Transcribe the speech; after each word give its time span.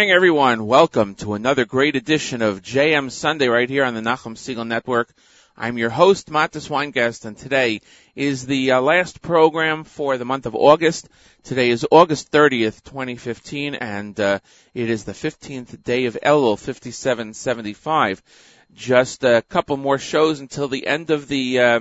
Morning, 0.00 0.16
everyone. 0.16 0.66
Welcome 0.66 1.14
to 1.16 1.34
another 1.34 1.66
great 1.66 1.94
edition 1.94 2.40
of 2.40 2.62
JM 2.62 3.10
Sunday 3.10 3.48
right 3.48 3.68
here 3.68 3.84
on 3.84 3.92
the 3.92 4.00
Nachum 4.00 4.34
Segal 4.34 4.66
Network. 4.66 5.12
I'm 5.58 5.76
your 5.76 5.90
host, 5.90 6.30
Mattes 6.30 6.70
Weingast, 6.70 7.26
and 7.26 7.36
today 7.36 7.82
is 8.16 8.46
the 8.46 8.72
uh, 8.72 8.80
last 8.80 9.20
program 9.20 9.84
for 9.84 10.16
the 10.16 10.24
month 10.24 10.46
of 10.46 10.54
August. 10.54 11.10
Today 11.42 11.68
is 11.68 11.86
August 11.90 12.32
30th, 12.32 12.82
2015, 12.82 13.74
and 13.74 14.18
uh, 14.18 14.38
it 14.72 14.88
is 14.88 15.04
the 15.04 15.12
15th 15.12 15.82
day 15.82 16.06
of 16.06 16.16
Elul, 16.22 16.58
5775. 16.58 18.22
Just 18.72 19.22
a 19.22 19.42
couple 19.50 19.76
more 19.76 19.98
shows 19.98 20.40
until 20.40 20.68
the 20.68 20.86
end 20.86 21.10
of 21.10 21.28
the 21.28 21.60
uh, 21.60 21.80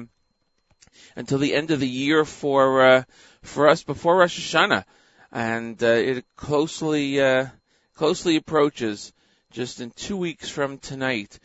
until 1.16 1.38
the 1.38 1.56
end 1.56 1.71
of 1.71 1.80
the 1.80 1.88
year 1.88 2.25
for 2.25 2.81
uh, 2.86 3.04
for 3.44 3.69
us 3.69 3.83
before 3.83 4.18
Rosh 4.18 4.54
Hashanah, 4.54 4.83
and 5.31 5.81
uh, 5.81 5.88
it 5.88 6.25
closely 6.36 7.21
uh, 7.21 7.45
closely 8.00 8.38
approaches. 8.38 9.12
Just 9.51 9.81
in 9.81 9.92
two 9.92 10.16
weeks 10.16 10.48
from 10.48 10.78
tonight 10.78 11.38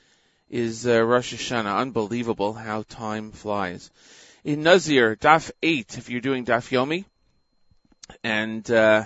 is 0.49 0.87
uh, 0.87 1.03
Rosh 1.03 1.35
Hashanah. 1.35 1.81
Unbelievable 1.81 2.53
how 2.53 2.85
time 2.89 3.33
flies. 3.33 3.91
In 4.45 4.63
Nazir, 4.63 5.17
Daf 5.17 5.51
8, 5.65 5.99
if 5.99 6.11
you're 6.11 6.21
doing 6.21 6.45
Daf 6.45 6.71
Yomi, 6.71 7.07
and 8.23 8.71
uh, 8.71 9.03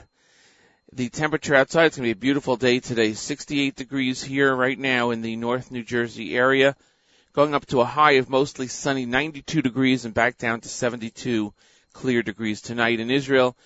the 0.93 1.09
temperature 1.09 1.55
outside 1.55 1.93
is 1.93 1.97
going 1.97 2.11
to 2.11 2.15
be 2.15 2.19
a 2.19 2.21
beautiful 2.21 2.57
day 2.57 2.81
today. 2.81 3.15
68 3.15 3.75
degrees 3.75 4.23
here 4.23 4.55
right 4.55 4.79
now 4.79 5.09
in 5.11 5.23
the 5.23 5.37
North 5.37 5.71
New 5.71 5.85
Jersey 5.85 6.37
area, 6.37 6.77
going 7.33 7.55
up 7.55 7.65
to 7.69 7.81
a 7.81 7.87
high 7.87 8.19
of 8.21 8.29
mostly 8.29 8.69
sunny 8.69 9.07
92 9.07 9.63
degrees 9.63 10.05
and 10.05 10.13
back 10.13 10.37
down 10.37 10.61
to 10.61 10.69
72 10.69 11.55
clear 11.95 12.23
degrees 12.23 12.61
tonight. 12.61 13.01
In 13.01 13.11
Israel, 13.11 13.57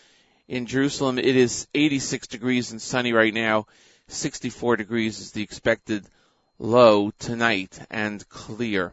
in 0.48 0.66
Jerusalem, 0.66 1.18
it 1.18 1.36
is 1.36 1.66
86 1.74 2.26
degrees 2.26 2.72
and 2.72 2.80
sunny 2.80 3.12
right 3.12 3.32
now. 3.32 3.66
64 4.08 4.76
degrees 4.76 5.20
is 5.20 5.32
the 5.32 5.42
expected 5.42 6.04
low 6.58 7.10
tonight 7.18 7.78
and 7.90 8.26
clear. 8.28 8.92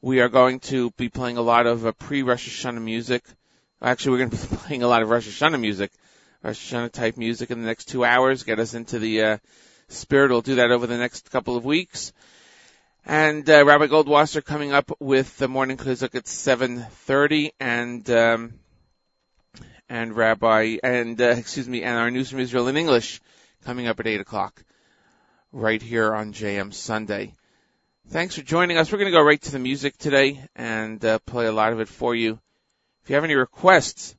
We 0.00 0.20
are 0.20 0.28
going 0.28 0.60
to 0.60 0.90
be 0.92 1.08
playing 1.08 1.36
a 1.36 1.42
lot 1.42 1.66
of 1.66 1.86
uh, 1.86 1.92
pre-Rosh 1.92 2.48
Hashanah 2.48 2.82
music. 2.82 3.24
Actually, 3.82 4.12
we're 4.12 4.26
going 4.26 4.30
to 4.30 4.36
be 4.36 4.56
playing 4.66 4.82
a 4.82 4.88
lot 4.88 5.02
of 5.02 5.08
Rosh 5.08 5.26
Hashanah 5.26 5.60
music, 5.60 5.90
Rosh 6.42 6.72
Hashanah 6.72 6.92
type 6.92 7.16
music 7.16 7.50
in 7.50 7.60
the 7.60 7.66
next 7.66 7.86
two 7.86 8.04
hours, 8.04 8.44
get 8.44 8.58
us 8.58 8.74
into 8.74 8.98
the 8.98 9.22
uh, 9.22 9.38
spirit. 9.88 10.30
We'll 10.30 10.42
do 10.42 10.56
that 10.56 10.70
over 10.70 10.86
the 10.86 10.98
next 10.98 11.30
couple 11.30 11.56
of 11.56 11.64
weeks. 11.64 12.12
And 13.04 13.48
uh, 13.48 13.64
Rabbi 13.64 13.86
Goldwasser 13.86 14.44
coming 14.44 14.72
up 14.72 14.90
with 14.98 15.36
the 15.38 15.48
morning 15.48 15.76
chizuk 15.76 16.14
at 16.14 16.24
7:30, 16.24 17.52
and 17.60 18.10
um, 18.10 18.54
and 19.88 20.14
Rabbi, 20.14 20.78
and, 20.82 21.20
uh, 21.20 21.24
excuse 21.38 21.68
me, 21.68 21.82
and 21.82 21.98
our 21.98 22.10
news 22.10 22.30
from 22.30 22.40
Israel 22.40 22.68
in 22.68 22.76
English 22.76 23.20
coming 23.64 23.86
up 23.86 24.00
at 24.00 24.06
8 24.06 24.20
o'clock 24.20 24.64
right 25.52 25.80
here 25.80 26.14
on 26.14 26.32
JM 26.32 26.72
Sunday. 26.72 27.34
Thanks 28.08 28.36
for 28.36 28.42
joining 28.42 28.76
us. 28.78 28.90
We're 28.90 28.98
going 28.98 29.10
to 29.10 29.18
go 29.18 29.22
right 29.22 29.40
to 29.42 29.52
the 29.52 29.58
music 29.58 29.96
today 29.96 30.44
and 30.54 31.04
uh, 31.04 31.18
play 31.20 31.46
a 31.46 31.52
lot 31.52 31.72
of 31.72 31.80
it 31.80 31.88
for 31.88 32.14
you. 32.14 32.38
If 33.02 33.10
you 33.10 33.14
have 33.14 33.24
any 33.24 33.34
requests, 33.34 34.14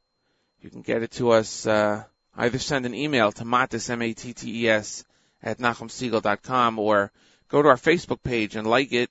you 0.62 0.70
can 0.70 0.82
get 0.82 1.04
it 1.04 1.12
to 1.12 1.32
us, 1.32 1.66
uh, 1.66 2.04
either 2.36 2.60
send 2.60 2.86
an 2.86 2.94
email 2.94 3.32
to 3.32 3.44
mattes, 3.44 3.90
M-A-T-T-E-S, 3.90 5.06
at 5.44 5.60
nachumsegal.com 5.60 6.80
or 6.80 7.12
go 7.50 7.62
to 7.62 7.70
our 7.70 7.78
Facebook 7.78 8.24
page 8.24 8.56
and 8.56 8.68
like 8.68 8.92
it 8.92 9.10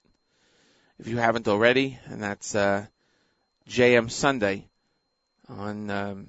if 0.98 1.08
you 1.08 1.18
haven't 1.18 1.48
already, 1.48 1.98
and 2.06 2.22
that's 2.22 2.54
uh, 2.54 2.86
JM 3.68 4.10
Sunday 4.10 4.66
on 5.48 5.90
um, 5.90 6.26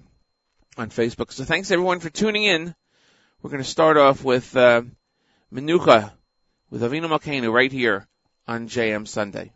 on 0.78 0.90
Facebook. 0.90 1.32
So 1.32 1.44
thanks 1.44 1.72
everyone 1.72 2.00
for 2.00 2.10
tuning 2.10 2.44
in. 2.44 2.76
We're 3.42 3.50
going 3.50 3.64
to 3.64 3.70
start 3.70 3.98
off 3.98 4.24
with 4.24 4.56
uh, 4.56 4.84
Menucha 5.54 6.12
with 6.70 6.82
Avinu 6.82 7.08
Malkeinu 7.08 7.52
right 7.52 7.72
here 7.72 8.08
on 8.48 8.68
JM 8.68 9.08
Sunday. 9.08 9.52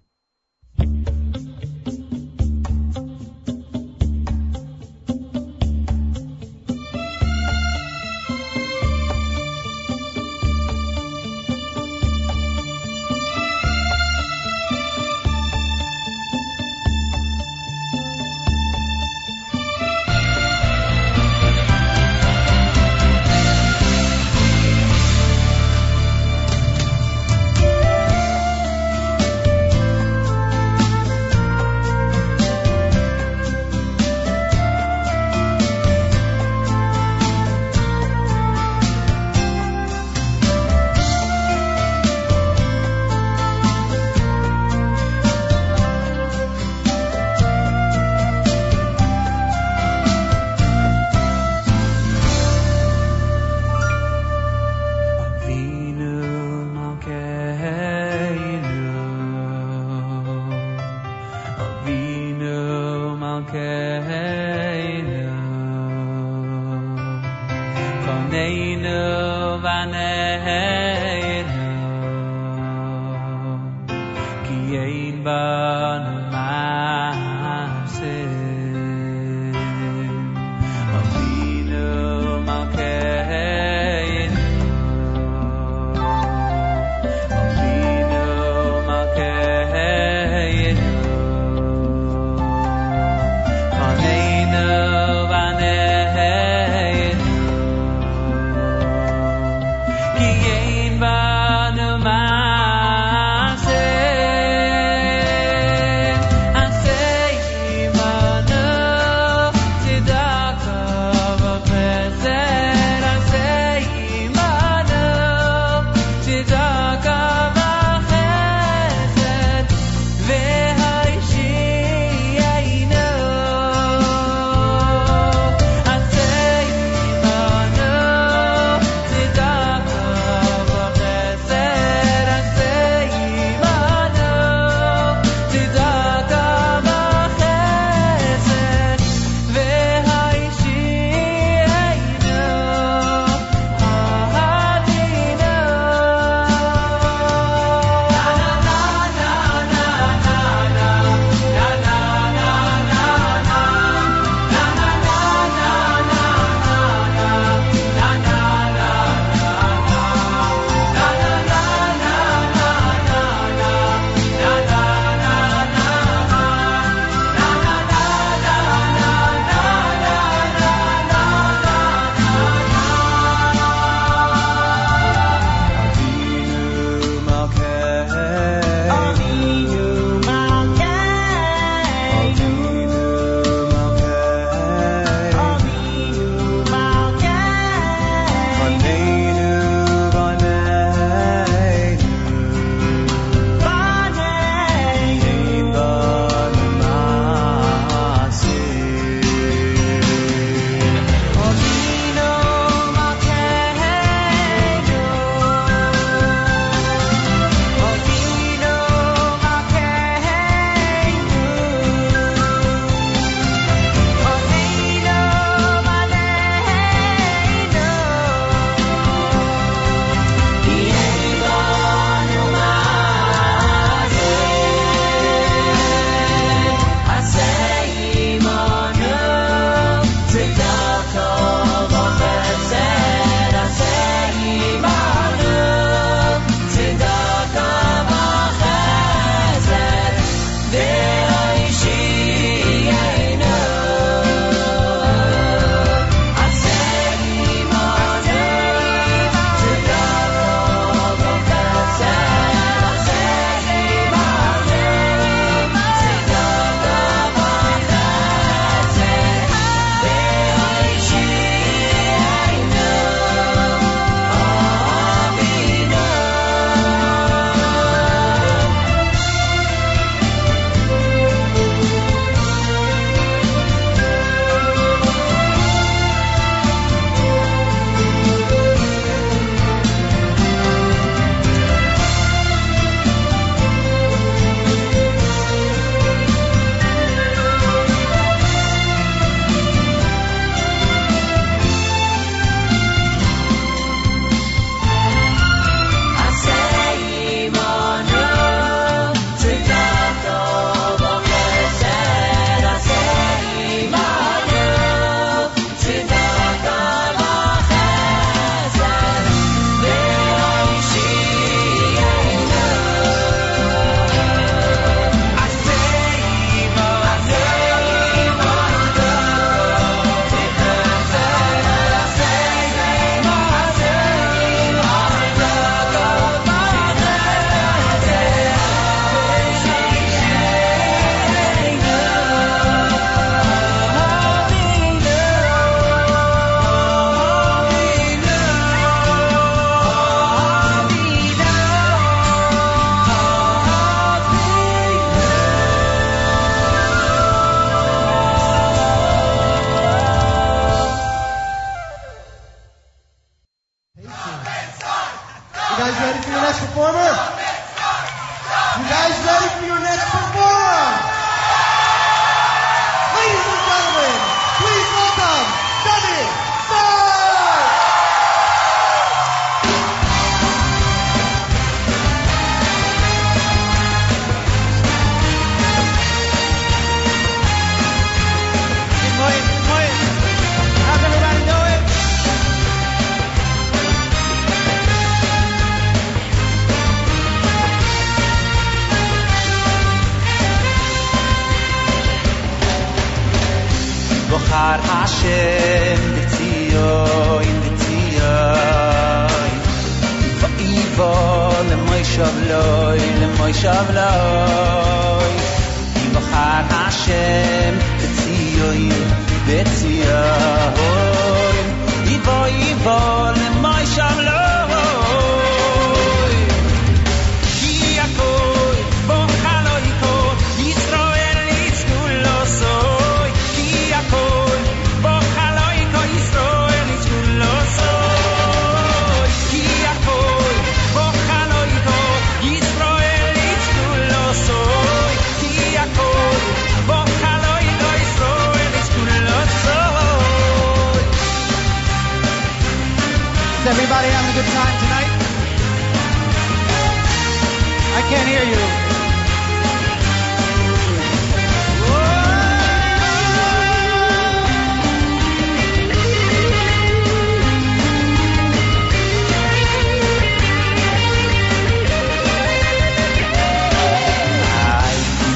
can't 448.12 448.27
hear 448.27 448.44
you. 448.44 448.62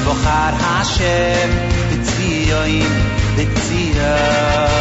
בחר 0.06 0.54
השם 0.60 1.50
בציון, 1.90 2.88
בציון. 3.36 4.76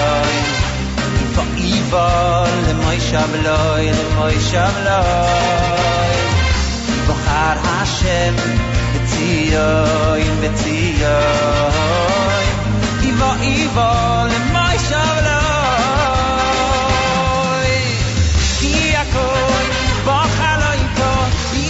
תאיבו 1.36 1.98
למוי 2.68 3.00
שבלוי, 3.00 3.92
למוי 3.92 4.40
שבלוי. 4.42 6.14
Hashem 7.86 8.34
Betziyoin, 8.94 10.34
Betziyoin 10.42 12.50
Ivo, 13.10 13.32
Ivo, 13.54 13.92
Lemoy 14.32 14.77
Shavloi 14.88 15.44
Ki 18.58 18.74
Akoi, 19.01 19.65
Boch 20.08 20.38
Aloim 20.51 20.88
Yisroel 20.98 21.12
Ki 21.51 21.63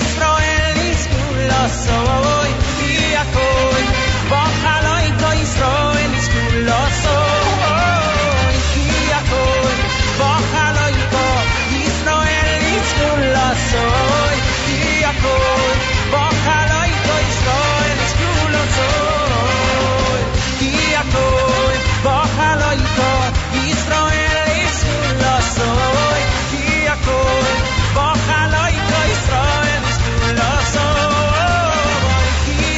Yisroel 11.75 12.63
Yizku 12.71 13.09
Losoi 13.35 14.37
Ki 14.65 14.79
Ki 15.11 15.94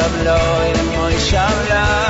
שבלוי, 0.00 0.82
מוי 0.96 1.20
שבלוי 1.20 2.09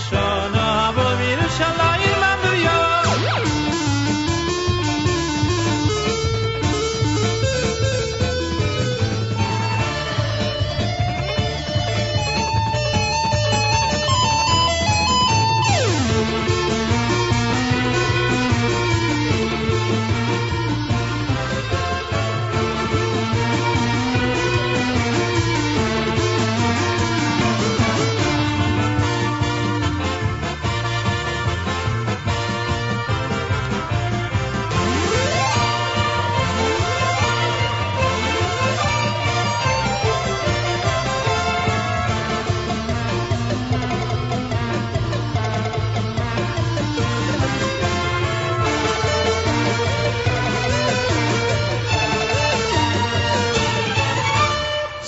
Shana. 0.00 0.59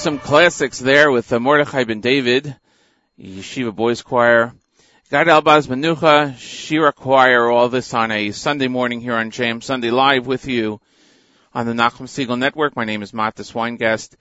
Some 0.02 0.18
classics 0.18 0.80
there 0.80 1.12
with 1.12 1.32
uh, 1.32 1.38
Mordechai 1.38 1.84
ben 1.84 2.00
David, 2.00 2.56
Yeshiva 3.16 3.72
Boys 3.72 4.02
Choir, 4.02 4.52
Gad 5.12 5.28
Elbaz 5.28 5.68
Menucha, 5.68 6.36
Shira 6.38 6.92
Choir, 6.92 7.48
all 7.48 7.68
this 7.68 7.94
on 7.94 8.10
a 8.10 8.32
Sunday 8.32 8.66
morning 8.66 9.00
here 9.00 9.14
on 9.14 9.30
JM 9.30 9.62
Sunday 9.62 9.92
Live 9.92 10.26
with 10.26 10.48
you 10.48 10.80
on 11.54 11.66
the 11.66 11.72
Nachum 11.72 12.08
Segal 12.08 12.36
Network. 12.36 12.74
My 12.74 12.84
name 12.84 13.02
is 13.02 13.12
Mattes 13.12 13.52
Weingast, 13.52 14.16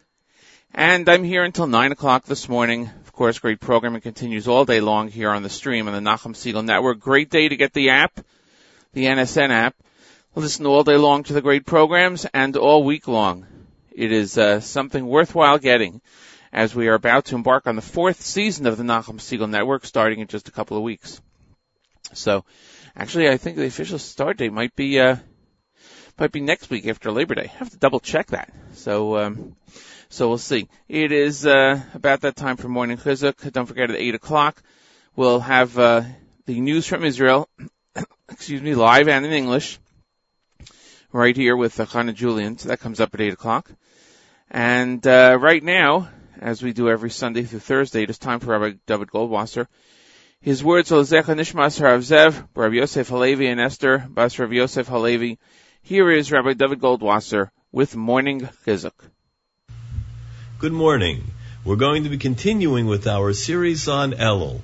and 0.71 1.09
I'm 1.09 1.23
here 1.23 1.43
until 1.43 1.65
9 1.65 1.93
o'clock 1.93 2.25
this 2.25 2.47
morning. 2.47 2.87
Of 3.03 3.11
course, 3.11 3.39
great 3.39 3.59
programming 3.59 4.01
continues 4.01 4.47
all 4.47 4.65
day 4.65 4.81
long 4.81 5.07
here 5.07 5.31
on 5.31 5.41
the 5.41 5.49
stream 5.49 5.87
on 5.87 5.95
the 5.95 6.11
Nachum 6.11 6.35
Segal 6.35 6.63
Network. 6.63 6.99
Great 6.99 7.31
day 7.31 7.49
to 7.49 7.55
get 7.55 7.73
the 7.73 7.89
app, 7.89 8.19
the 8.93 9.05
NSN 9.05 9.49
app. 9.49 9.73
Listen 10.35 10.67
all 10.67 10.83
day 10.83 10.97
long 10.97 11.23
to 11.23 11.33
the 11.33 11.41
great 11.41 11.65
programs 11.65 12.27
and 12.35 12.55
all 12.55 12.83
week 12.83 13.07
long. 13.07 13.47
It 13.91 14.12
is 14.12 14.38
uh, 14.38 14.62
something 14.62 15.06
worthwhile 15.06 15.58
getting 15.58 16.01
as 16.54 16.73
we 16.73 16.88
are 16.88 16.93
about 16.93 17.25
to 17.25 17.36
embark 17.36 17.67
on 17.67 17.75
the 17.75 17.82
fourth 17.82 18.21
season 18.21 18.65
of 18.65 18.77
the 18.77 18.84
Nachum 18.84 19.19
Segal 19.19 19.49
Network 19.49 19.86
starting 19.86 20.19
in 20.19 20.27
just 20.27 20.47
a 20.47 20.51
couple 20.51 20.77
of 20.77 20.84
weeks. 20.84 21.21
So, 22.13 22.45
actually, 22.95 23.30
I 23.30 23.38
think 23.38 23.58
the 23.58 23.65
official 23.65 23.99
start 23.99 24.38
date 24.38 24.51
might 24.51 24.75
be, 24.75 24.99
uh, 24.99 25.17
might 26.19 26.32
be 26.32 26.41
next 26.41 26.69
week 26.69 26.88
after 26.88 27.12
Labor 27.12 27.36
Day. 27.36 27.51
I 27.54 27.58
have 27.58 27.69
to 27.69 27.77
double 27.77 27.99
check 27.99 28.27
that. 28.27 28.51
So, 28.73 29.17
um, 29.17 29.56
so 30.10 30.27
we'll 30.27 30.38
see. 30.38 30.69
It 30.89 31.12
is, 31.12 31.45
uh, 31.45 31.82
about 31.93 32.21
that 32.21 32.36
time 32.36 32.58
for 32.58 32.67
morning 32.67 32.97
chizuk. 32.97 33.51
Don't 33.51 33.65
forget 33.65 33.89
at 33.89 33.97
8 33.97 34.15
o'clock, 34.15 34.62
we'll 35.15 35.39
have, 35.39 35.77
uh, 35.77 36.04
the 36.45 36.60
news 36.60 36.86
from 36.86 37.06
Israel, 37.06 37.49
excuse 38.30 38.62
me, 38.62 38.75
live 38.75 39.08
and 39.08 39.25
in 39.25 39.32
English 39.32 39.80
right 41.13 41.36
here 41.36 41.56
with 41.56 41.80
uh, 41.80 41.86
Chana 41.86 42.13
Julian. 42.13 42.58
So 42.58 42.69
that 42.69 42.80
comes 42.80 42.99
up 42.99 43.13
at 43.13 43.21
8 43.21 43.34
o'clock. 43.34 43.71
And 44.53 45.07
uh, 45.07 45.37
right 45.39 45.63
now, 45.63 46.09
as 46.37 46.61
we 46.61 46.73
do 46.73 46.89
every 46.89 47.09
Sunday 47.09 47.43
through 47.43 47.59
Thursday, 47.59 48.03
it 48.03 48.09
is 48.09 48.17
time 48.17 48.41
for 48.41 48.47
Rabbi 48.47 48.75
David 48.85 49.07
Goldwasser. 49.07 49.67
His 50.41 50.61
words 50.61 50.91
are 50.91 51.03
Zecha 51.03 51.33
Nishmas 51.37 51.79
Rav 51.81 52.01
Zev, 52.01 52.49
Rabbi 52.53 52.75
Yosef 52.75 53.07
Halevi 53.07 53.47
and 53.47 53.61
Esther, 53.61 54.05
Bas 54.09 54.37
Rabbi 54.37 54.55
Yosef 54.55 54.89
Halevi. 54.89 55.39
Here 55.83 56.11
is 56.11 56.33
Rabbi 56.33 56.51
David 56.51 56.79
Goldwasser 56.79 57.49
with 57.71 57.95
Morning 57.95 58.41
Chizuk. 58.65 58.91
Good 60.59 60.73
morning. 60.73 61.23
We're 61.63 61.77
going 61.77 62.03
to 62.03 62.09
be 62.09 62.17
continuing 62.17 62.87
with 62.87 63.07
our 63.07 63.31
series 63.31 63.87
on 63.87 64.11
Elul. 64.11 64.59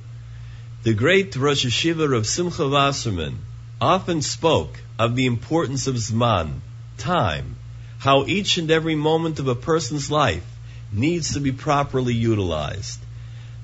The 0.83 0.95
great 0.95 1.33
Rosh 1.37 1.65
Yeshiva 1.65 2.13
of 2.13 2.27
Simcha 2.27 2.67
Wasserman 2.67 3.37
often 3.79 4.21
spoke 4.21 4.81
of 4.99 5.15
the 5.15 5.27
importance 5.27 5.87
of 5.87 5.95
Zman, 5.95 6.59
time, 6.97 7.56
how 7.99 8.25
each 8.25 8.57
and 8.57 8.69
every 8.69 8.95
moment 8.95 9.39
of 9.39 9.47
a 9.47 9.55
person's 9.55 10.11
life 10.11 10.45
needs 10.91 11.33
to 11.33 11.39
be 11.39 11.51
properly 11.51 12.13
utilized. 12.13 12.99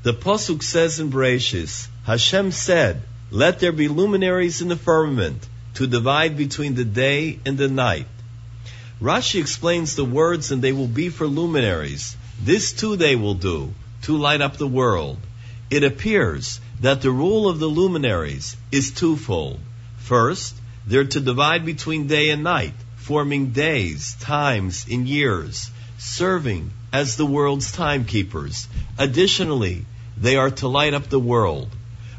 The 0.04 0.14
Pasuk 0.14 0.64
says 0.64 1.00
in 1.00 1.12
Bereshis, 1.12 1.88
Hashem 2.04 2.52
said, 2.52 3.02
Let 3.32 3.60
there 3.60 3.72
be 3.72 3.88
luminaries 3.88 4.62
in 4.62 4.68
the 4.68 4.76
firmament 4.76 5.48
to 5.76 5.88
divide 5.88 6.36
between 6.38 6.76
the 6.76 6.86
day 6.86 7.40
and 7.46 7.58
the 7.58 7.70
night. 7.70 8.08
Rashi 9.02 9.40
explains 9.40 9.96
the 9.96 10.06
words, 10.06 10.52
and 10.52 10.62
they 10.62 10.72
will 10.72 10.88
be 10.88 11.10
for 11.10 11.28
luminaries. 11.28 12.16
This 12.42 12.74
too 12.74 12.96
they 12.96 13.16
will 13.16 13.34
do, 13.34 13.74
to 14.04 14.18
light 14.18 14.42
up 14.42 14.58
the 14.58 14.68
world. 14.68 15.20
It 15.70 15.84
appears 15.84 16.60
that 16.82 17.02
the 17.02 17.12
rule 17.12 17.50
of 17.50 17.60
the 17.60 17.68
luminaries 17.68 18.56
is 18.72 18.92
twofold. 18.92 19.60
First, 19.98 20.56
they're 20.86 21.06
to 21.06 21.20
divide 21.20 21.66
between 21.66 22.08
day 22.08 22.30
and 22.30 22.44
night, 22.44 22.76
forming 23.04 23.48
days, 23.52 24.16
times, 24.22 24.86
and 24.90 25.08
years, 25.08 25.70
serving 25.98 26.72
as 26.94 27.18
the 27.18 27.26
world's 27.26 27.72
timekeepers. 27.74 28.68
Additionally, 28.98 29.86
they 30.18 30.38
are 30.38 30.52
to 30.52 30.68
light 30.70 30.94
up 30.94 31.10
the 31.10 31.20
world. 31.20 31.70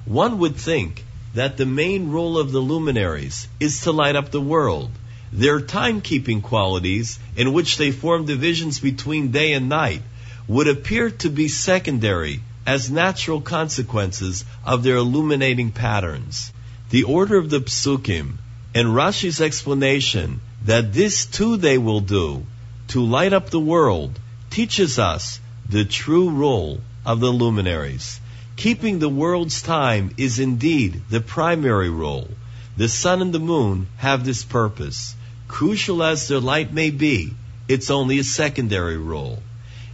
One 0.04 0.38
would 0.40 0.56
think 0.56 1.02
that 1.32 1.56
the 1.56 1.66
main 1.66 2.10
role 2.10 2.38
of 2.38 2.52
the 2.52 2.60
luminaries 2.60 3.48
is 3.58 3.80
to 3.82 3.92
light 3.92 4.14
up 4.14 4.30
the 4.30 4.40
world. 4.40 4.90
Their 5.32 5.60
timekeeping 5.60 6.42
qualities, 6.42 7.18
in 7.34 7.54
which 7.54 7.78
they 7.78 7.90
form 7.90 8.26
divisions 8.26 8.78
between 8.78 9.30
day 9.30 9.54
and 9.54 9.68
night, 9.70 10.02
would 10.46 10.68
appear 10.68 11.10
to 11.10 11.30
be 11.30 11.48
secondary 11.48 12.40
as 12.66 12.90
natural 12.90 13.40
consequences 13.40 14.44
of 14.64 14.82
their 14.82 14.96
illuminating 14.96 15.72
patterns. 15.72 16.52
The 16.90 17.04
order 17.04 17.38
of 17.38 17.48
the 17.48 17.60
psukim 17.60 18.34
and 18.74 18.88
Rashi's 18.88 19.40
explanation 19.40 20.40
that 20.64 20.92
this 20.92 21.27
too 21.27 21.57
they 21.57 21.79
will 21.79 22.00
do 22.00 22.44
to 22.88 23.05
light 23.05 23.33
up 23.33 23.50
the 23.50 23.61
world 23.61 24.18
teaches 24.50 24.98
us 24.98 25.40
the 25.68 25.85
true 25.85 26.31
role 26.31 26.81
of 27.05 27.20
the 27.20 27.31
luminaries. 27.31 28.20
Keeping 28.57 28.98
the 28.98 29.09
world's 29.09 29.62
time 29.62 30.14
is 30.16 30.38
indeed 30.38 31.03
the 31.11 31.20
primary 31.20 31.90
role. 31.90 32.29
The 32.77 32.88
sun 32.88 33.20
and 33.20 33.33
the 33.33 33.40
moon 33.40 33.88
have 33.96 34.24
this 34.24 34.44
purpose. 34.44 35.14
Crucial 35.48 36.03
as 36.03 36.29
their 36.29 36.40
light 36.40 36.72
may 36.72 36.90
be, 36.90 37.35
it's 37.68 37.90
only 37.90 38.18
a 38.18 38.24
secondary 38.24 38.96
role. 38.96 39.42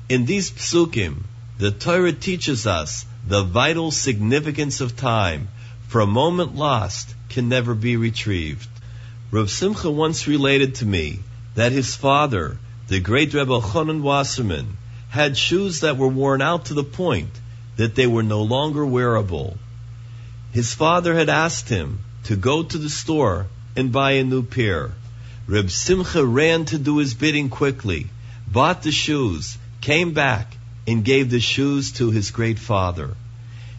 In 0.09 0.27
these 0.27 0.51
psukim, 0.51 1.25
the 1.59 1.71
Torah 1.71 2.13
teaches 2.13 2.67
us 2.67 3.05
the 3.27 3.43
vital 3.43 3.91
significance 3.91 4.81
of 4.81 4.97
time, 4.97 5.49
for 5.89 6.01
a 6.01 6.07
moment 6.07 6.55
lost 6.55 7.15
can 7.29 7.49
never 7.49 7.75
be 7.75 7.97
retrieved. 7.97 8.69
Rav 9.33 9.49
Simcha 9.49 9.88
once 9.88 10.27
related 10.27 10.75
to 10.77 10.87
me 10.87 11.21
that 11.55 11.71
his 11.71 11.95
father, 11.95 12.59
the 12.88 12.99
great 12.99 13.33
Reb 13.33 13.47
Elchanan 13.47 14.03
Wasserman, 14.03 14.77
had 15.09 15.37
shoes 15.37 15.81
that 15.81 15.97
were 15.97 16.09
worn 16.09 16.43
out 16.43 16.64
to 16.64 16.75
the 16.75 16.83
point 16.83 17.31
that 17.77 17.95
they 17.95 18.09
were 18.09 18.25
no 18.25 18.43
longer 18.43 18.85
wearable. 18.85 19.57
His 20.51 20.75
father 20.75 21.14
had 21.14 21.29
asked 21.29 21.69
him 21.69 22.01
to 22.25 22.35
go 22.35 22.64
to 22.64 22.77
the 22.77 22.90
store 22.90 23.47
and 23.77 23.93
buy 23.93 24.12
a 24.12 24.25
new 24.25 24.43
pair. 24.43 24.95
Reb 25.47 25.70
Simcha 25.70 26.26
ran 26.26 26.64
to 26.64 26.78
do 26.78 26.99
his 26.99 27.14
bidding 27.14 27.51
quickly, 27.51 28.09
bought 28.49 28.83
the 28.83 28.91
shoes, 28.91 29.59
came 29.81 30.12
back, 30.12 30.57
and 30.89 31.05
gave 31.05 31.31
the 31.31 31.39
shoes 31.39 31.93
to 31.93 32.11
his 32.11 32.33
great 32.33 32.59
father. 32.59 33.16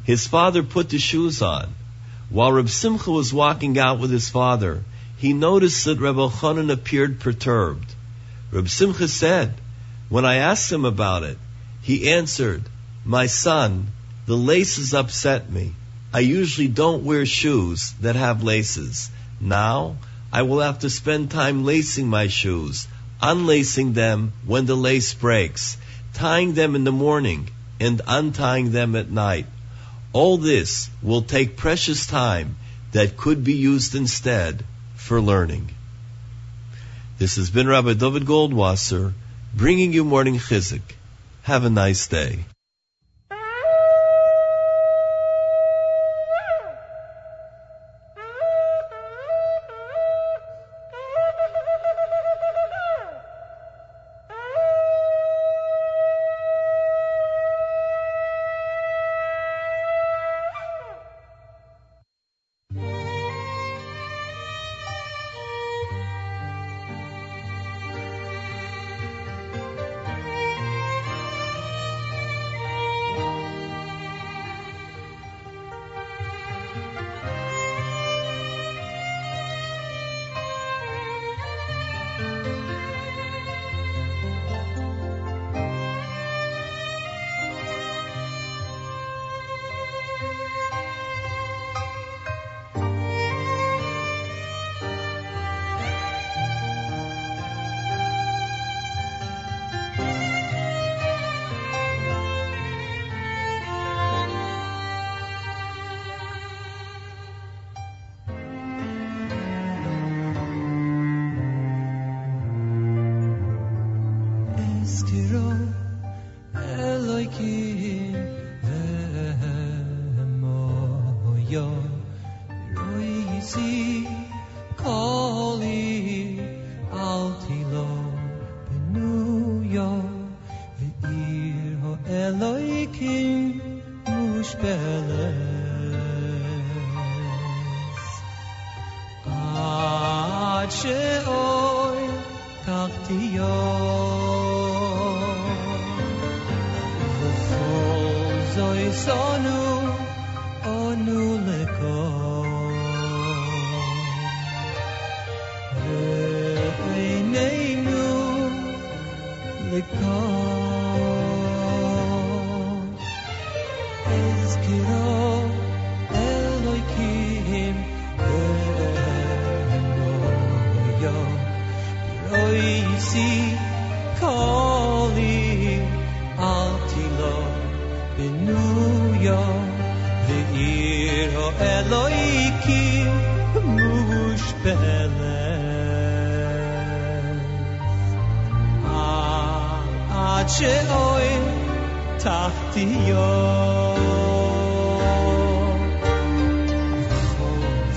His 0.06 0.26
father 0.28 0.64
put 0.64 0.88
the 0.88 0.98
shoes 0.98 1.42
on. 1.42 1.76
While 2.30 2.54
Reb 2.54 2.70
Simcha 2.70 3.12
was 3.12 3.34
walking 3.34 3.78
out 3.78 4.00
with 4.00 4.12
his 4.12 4.30
father, 4.30 4.86
he 5.22 5.34
noticed 5.34 5.86
that 5.86 6.00
Reb 6.00 6.16
Elchanan 6.16 6.72
appeared 6.72 7.20
perturbed. 7.20 7.94
Reb 8.52 8.68
Simcha 8.68 9.08
said, 9.08 9.54
when 10.10 10.26
I 10.26 10.38
asked 10.38 10.72
him 10.72 10.84
about 10.84 11.22
it, 11.22 11.38
he 11.84 12.10
answered, 12.10 12.64
My 13.06 13.28
son, 13.28 13.90
the 14.26 14.36
laces 14.36 14.96
upset 14.96 15.52
me. 15.52 15.74
I 16.12 16.22
usually 16.22 16.68
don't 16.68 17.04
wear 17.04 17.28
shoes 17.28 17.94
that 18.02 18.16
have 18.16 18.42
laces. 18.42 19.12
Now, 19.40 19.98
I 20.34 20.42
will 20.42 20.60
have 20.60 20.80
to 20.80 20.90
spend 20.90 21.30
time 21.30 21.66
lacing 21.66 22.08
my 22.08 22.28
shoes, 22.28 22.88
unlacing 23.22 23.94
them 23.94 24.34
when 24.44 24.66
the 24.66 24.76
lace 24.76 25.14
breaks, 25.14 25.78
tying 26.16 26.56
them 26.56 26.74
in 26.74 26.84
the 26.84 26.92
morning, 26.92 27.48
and 27.80 28.02
untying 28.08 28.72
them 28.72 28.96
at 28.96 29.12
night. 29.12 29.46
All 30.14 30.40
this 30.40 30.90
will 31.04 31.22
take 31.22 31.58
precious 31.58 32.08
time 32.08 32.56
that 32.92 33.18
could 33.18 33.44
be 33.44 33.54
used 33.54 33.94
instead 33.94 34.66
for 35.12 35.20
learning. 35.20 35.68
This 37.20 37.36
has 37.36 37.50
been 37.50 37.68
Rabbi 37.68 37.96
David 37.96 38.24
Goldwasser 38.24 39.12
bringing 39.54 39.92
you 39.92 40.06
morning 40.06 40.38
chizuk. 40.38 40.96
Have 41.44 41.66
a 41.66 41.70
nice 41.70 42.08
day. 42.08 42.46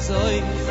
rơi 0.09 0.63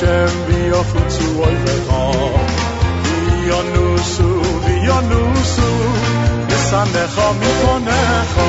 باشم 0.00 0.44
بیا 0.46 0.82
فتوای 0.82 1.54
بقا 1.54 2.12
بیا 3.02 3.62
نوسو 3.62 4.40
بیا 4.66 5.00
نوسو 5.00 5.72
نسان 6.50 6.88
نخوا 6.88 7.32
می‌کنه 7.32 8.22
خوا 8.34 8.48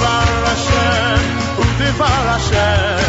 Farashen, 0.00 1.22
Udi 1.62 1.90
Farashen 1.98 3.07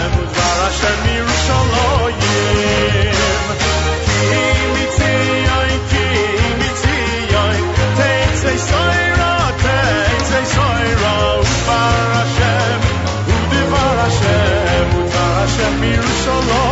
Yerushalayim 16.30 16.69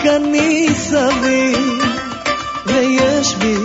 הטוב 0.00 0.12
כאן 0.12 0.22
מסביב 0.32 1.82
ויש 2.66 3.34
בי 3.34 3.56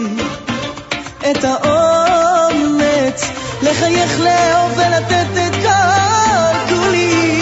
את 1.31 1.43
האומץ 1.43 3.31
לחייך 3.61 4.19
לאהוב 4.19 4.71
ולתת 4.77 5.37
את 5.47 5.55
כל 5.61 6.75
כולי 6.75 7.41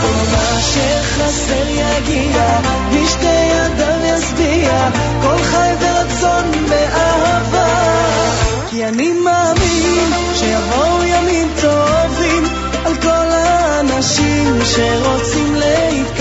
כל 0.00 0.30
מה 0.32 0.60
שחסר 0.60 1.68
יגיע 1.68 2.58
בשתי 2.90 3.26
ידיו 3.26 4.18
ישביע 4.18 4.88
כל 5.22 5.42
חי 5.42 5.72
ורצון 5.80 6.66
באהבה 6.68 7.66
כי 8.70 8.84
אני 8.84 9.12
מאמין 9.12 10.12
שיבואו 10.34 11.04
ימים 11.04 11.48
טובים 11.60 12.44
על 12.84 12.94
כל 12.94 13.32
האנשים 13.32 14.58
שרוצים 14.64 15.52
כן 15.60 16.11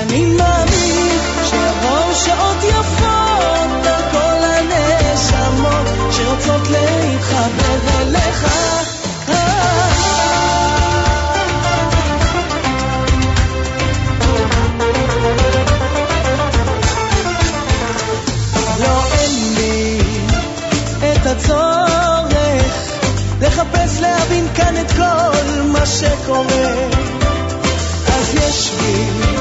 אני 0.00 0.24
מאמין 0.24 1.18
שיבואו 1.44 2.14
שעות 2.14 2.64
יפות 2.64 3.86
על 3.86 4.02
כל 4.12 4.40
הנשמות 4.44 5.86
שרוצות 6.10 6.68
להתחבר 6.68 7.78
אליך 8.00 8.46
לא 18.80 19.04
אין 19.12 19.54
לי 19.54 20.00
את 21.12 21.26
הצורך 21.26 22.90
לחפש 23.40 24.00
להבין 24.00 24.46
כאן 24.54 24.76
את 24.76 24.90
כל 24.90 25.62
מה 25.72 25.86
שקורה. 25.86 26.88
אז 28.06 28.34
יש 28.34 28.70
בי 28.70 29.39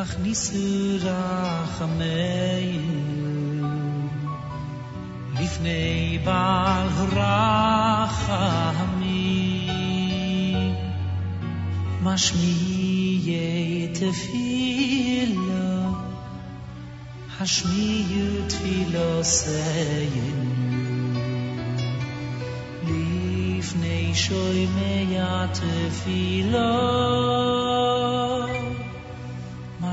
הכניסו 0.00 0.96
רחמינו 1.00 2.40
לפני 5.40 6.18
בעל 6.24 6.86
רחמים 7.12 8.34
משמיעי 12.02 13.88
תפילה 13.94 15.90
השמיעו 17.40 18.48
תפילותינו 18.48 20.00
לפני 22.84 24.14
שומע 24.14 25.44
התפילה 25.44 27.00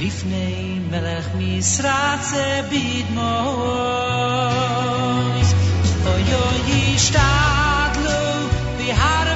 לפני 0.00 0.80
מלך 0.90 1.28
משרץ 1.34 2.32
בידמויס 2.70 3.24
אוי 6.06 6.34
אוי 6.34 6.70
ישתדלו 6.70 8.48
והרבו 8.78 9.35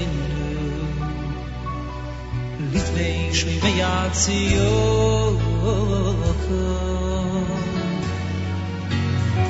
לפני 2.74 3.30
שומע 3.34 4.10
ציוקו 4.12 5.42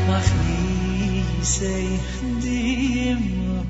מכניסי 0.10 1.88
דימו 2.40 3.64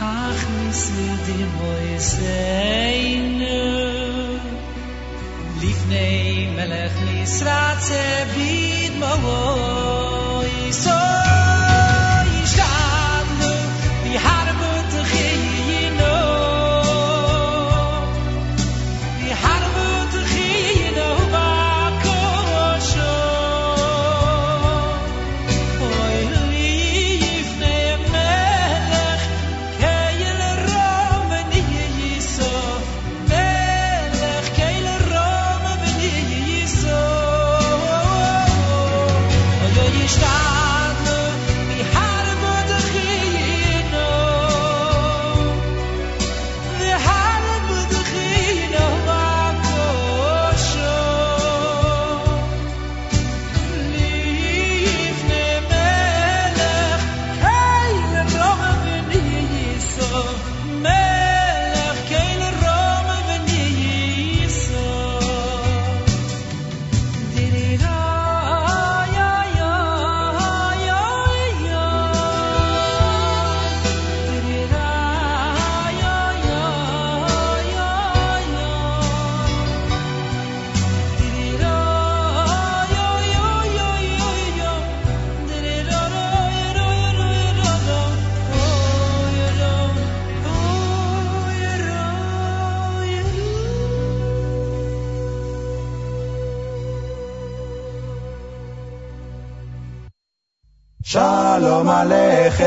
הכניסו 0.00 1.02
דימויסנו 1.26 2.62
לפני 5.61 6.47
מלך 6.55 6.93
נשרצה 7.01 8.23
ביד 8.35 8.93
מוות 8.99 10.06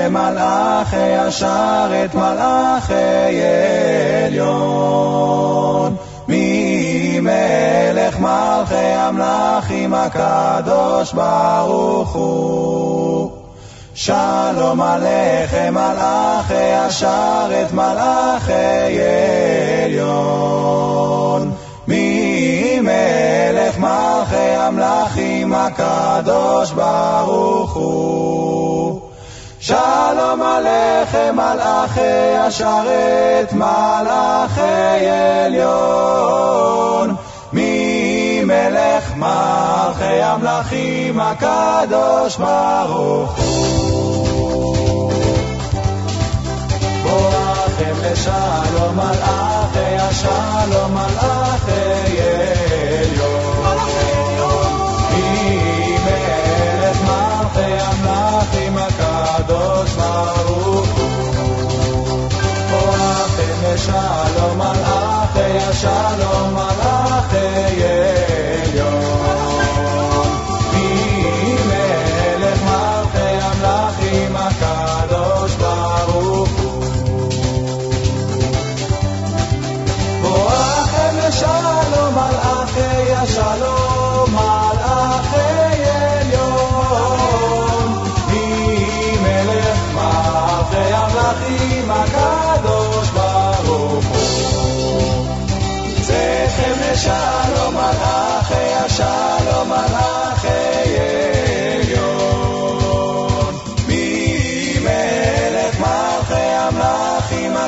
למלאכי 0.00 0.96
ישר 0.96 1.90
את 2.04 2.14
מלאכי 2.14 3.40
עליון. 4.26 5.96
ממלך 6.28 8.18
מלכי 8.18 8.74
המלאכים 8.74 9.94
הקדוש 9.94 11.12
ברוך 11.12 12.12
הוא. 12.12 13.30
שלום 13.94 14.80
עליכם 14.80 15.74
מלאכי 15.74 16.86
ישר 16.86 17.50
את 17.62 17.72
מלאכי 17.72 18.98
עליון. 19.84 21.52
ממלך 21.88 23.78
מלכי 23.78 24.36
המלאכים 24.36 25.54
הקדוש 25.54 26.70
ברוך 26.70 27.72
הוא. 27.74 29.09
שלום 29.62 30.42
עליכם 30.42 31.36
מלאכי 31.36 32.36
השרת 32.36 33.52
מלאכי 33.52 35.06
עליון. 35.46 37.16
ממלך 37.52 39.14
מלכי 39.16 40.22
המלאכים 40.22 41.20
הקדוש 41.20 42.36
ברוך 42.36 43.38
הוא. 43.38 45.12
בואכם 47.02 47.94
לשלום 48.02 48.96
מלאכי 48.96 49.96
השלום 49.98 50.94
מלאכי 50.94 51.49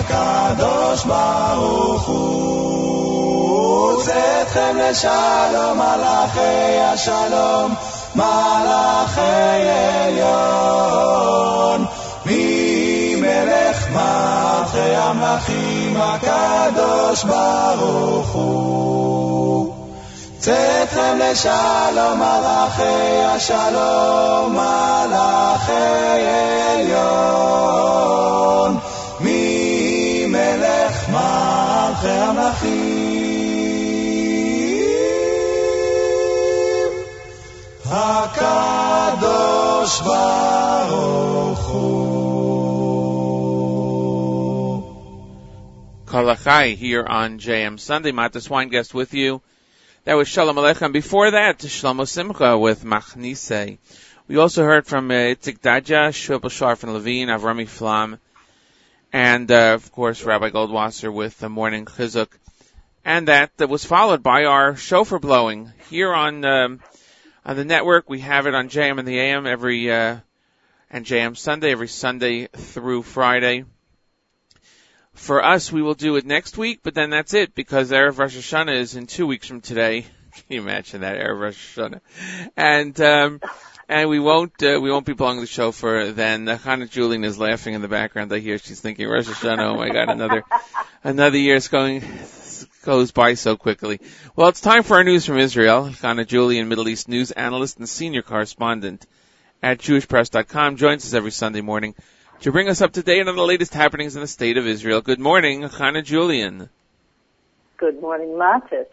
הקדוש 0.02 1.04
ברוך 1.04 2.06
הוא. 2.06 3.22
צאתכם 4.02 4.76
לשלום 4.76 5.78
מלאכי 5.78 6.80
השלום 6.80 7.74
מלאכי 8.14 9.68
עליון. 10.06 11.86
ממלך 12.26 13.88
מלכי 13.90 14.96
המלאכים 14.96 15.96
הקדוש 15.96 17.24
ברוך 17.24 18.32
הוא 18.32 19.61
צאתכם 20.41 21.19
לשלום 21.19 22.19
מלאכי 22.19 23.23
השלום 23.23 24.53
מלאכי 24.53 25.71
עליון 26.73 28.77
ממלך 29.19 31.09
מלכי 31.09 32.09
המלאכים 32.09 33.07
הקדוש 37.91 40.01
ברוך 40.01 41.67
הוא 41.67 42.07
Kalachai 46.05 46.75
here 46.77 47.05
on 47.05 47.37
JM 47.37 47.77
Sunday. 47.77 48.11
Matis 48.11 48.49
Weingast 48.49 48.93
with 48.93 49.13
you. 49.13 49.41
That 50.04 50.14
was 50.14 50.26
Shalom 50.26 50.56
Aleichem. 50.56 50.92
Before 50.92 51.30
that, 51.30 51.58
Shlomo 51.58 52.08
Simcha 52.08 52.58
with 52.58 52.82
Machnise. 52.82 53.78
We 54.26 54.36
also 54.36 54.64
heard 54.64 54.84
from 54.84 55.08
uh, 55.12 55.14
Itzik 55.14 55.60
Dadya, 55.60 56.10
Shwebel 56.10 56.50
Sharf 56.50 56.82
and 56.82 56.92
Levine, 56.92 57.28
Avrami 57.28 57.68
Flam, 57.68 58.18
and 59.12 59.48
uh, 59.48 59.74
of 59.74 59.92
course 59.92 60.24
Rabbi 60.24 60.50
Goldwasser 60.50 61.14
with 61.14 61.38
the 61.38 61.48
morning 61.48 61.84
chizuk. 61.84 62.26
And 63.04 63.28
that, 63.28 63.56
that 63.58 63.68
was 63.68 63.84
followed 63.84 64.24
by 64.24 64.46
our 64.46 64.74
shofar 64.74 65.20
blowing 65.20 65.72
here 65.88 66.12
on 66.12 66.44
um, 66.44 66.80
on 67.46 67.54
the 67.54 67.64
network. 67.64 68.10
We 68.10 68.18
have 68.22 68.48
it 68.48 68.56
on 68.56 68.70
JM 68.70 68.98
and 68.98 69.06
the 69.06 69.20
AM 69.20 69.46
every 69.46 69.88
uh, 69.88 70.16
and 70.90 71.06
JM 71.06 71.36
Sunday 71.36 71.70
every 71.70 71.86
Sunday 71.86 72.48
through 72.48 73.04
Friday. 73.04 73.66
For 75.14 75.44
us, 75.44 75.70
we 75.70 75.82
will 75.82 75.94
do 75.94 76.16
it 76.16 76.24
next 76.24 76.56
week, 76.56 76.80
but 76.82 76.94
then 76.94 77.10
that's 77.10 77.34
it 77.34 77.54
because 77.54 77.90
Erev 77.90 78.18
Rosh 78.18 78.36
Hashanah 78.36 78.74
is 78.74 78.96
in 78.96 79.06
two 79.06 79.26
weeks 79.26 79.46
from 79.46 79.60
today. 79.60 80.02
Can 80.32 80.44
you 80.48 80.62
imagine 80.62 81.02
that 81.02 81.16
Erev 81.16 81.40
Rosh 81.40 81.78
Hashanah? 81.78 82.00
And 82.56 82.98
um, 83.00 83.40
and 83.88 84.08
we 84.08 84.18
won't 84.18 84.62
uh, 84.62 84.80
we 84.80 84.90
won't 84.90 85.04
be 85.04 85.12
blowing 85.12 85.40
the 85.40 85.46
shofar 85.46 86.12
then. 86.12 86.48
Uh, 86.48 86.56
Hannah 86.56 86.86
Julian 86.86 87.24
is 87.24 87.38
laughing 87.38 87.74
in 87.74 87.82
the 87.82 87.88
background. 87.88 88.32
I 88.32 88.38
hear 88.38 88.58
she's 88.58 88.80
thinking 88.80 89.06
Rosh 89.06 89.28
Hashanah. 89.28 89.74
Oh 89.74 89.76
my 89.76 89.90
God, 89.90 90.08
another 90.08 90.44
another 91.04 91.38
year 91.38 91.56
is 91.56 91.68
going 91.68 92.02
goes 92.82 93.12
by 93.12 93.34
so 93.34 93.56
quickly. 93.56 94.00
Well, 94.34 94.48
it's 94.48 94.60
time 94.60 94.82
for 94.82 94.96
our 94.96 95.04
news 95.04 95.26
from 95.26 95.38
Israel. 95.38 95.84
Hannah 95.84 96.24
Julian, 96.24 96.68
Middle 96.68 96.88
East 96.88 97.08
news 97.08 97.30
analyst 97.30 97.78
and 97.78 97.88
senior 97.88 98.22
correspondent 98.22 99.06
at 99.62 99.78
JewishPress.com, 99.78 100.76
joins 100.76 101.04
us 101.04 101.14
every 101.14 101.30
Sunday 101.30 101.60
morning 101.60 101.94
to 102.42 102.50
bring 102.50 102.68
us 102.68 102.80
up 102.80 102.92
to 102.92 103.04
date 103.04 103.28
on 103.28 103.36
the 103.36 103.42
latest 103.42 103.72
happenings 103.72 104.16
in 104.16 104.20
the 104.20 104.26
state 104.26 104.56
of 104.56 104.66
Israel. 104.66 105.00
Good 105.00 105.20
morning, 105.20 105.62
Hannah 105.62 106.02
Julian. 106.02 106.68
Good 107.76 108.00
morning, 108.00 108.30
Mattes. 108.30 108.86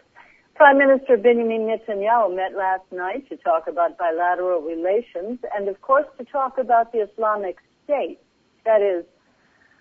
Prime 0.54 0.78
Minister 0.78 1.16
Benjamin 1.16 1.62
Netanyahu 1.62 2.36
met 2.36 2.56
last 2.56 2.84
night 2.92 3.28
to 3.28 3.36
talk 3.36 3.66
about 3.66 3.98
bilateral 3.98 4.60
relations 4.60 5.40
and, 5.52 5.66
of 5.66 5.80
course, 5.80 6.06
to 6.18 6.24
talk 6.26 6.58
about 6.58 6.92
the 6.92 6.98
Islamic 6.98 7.56
State. 7.82 8.20
That 8.64 8.82
is, 8.82 9.04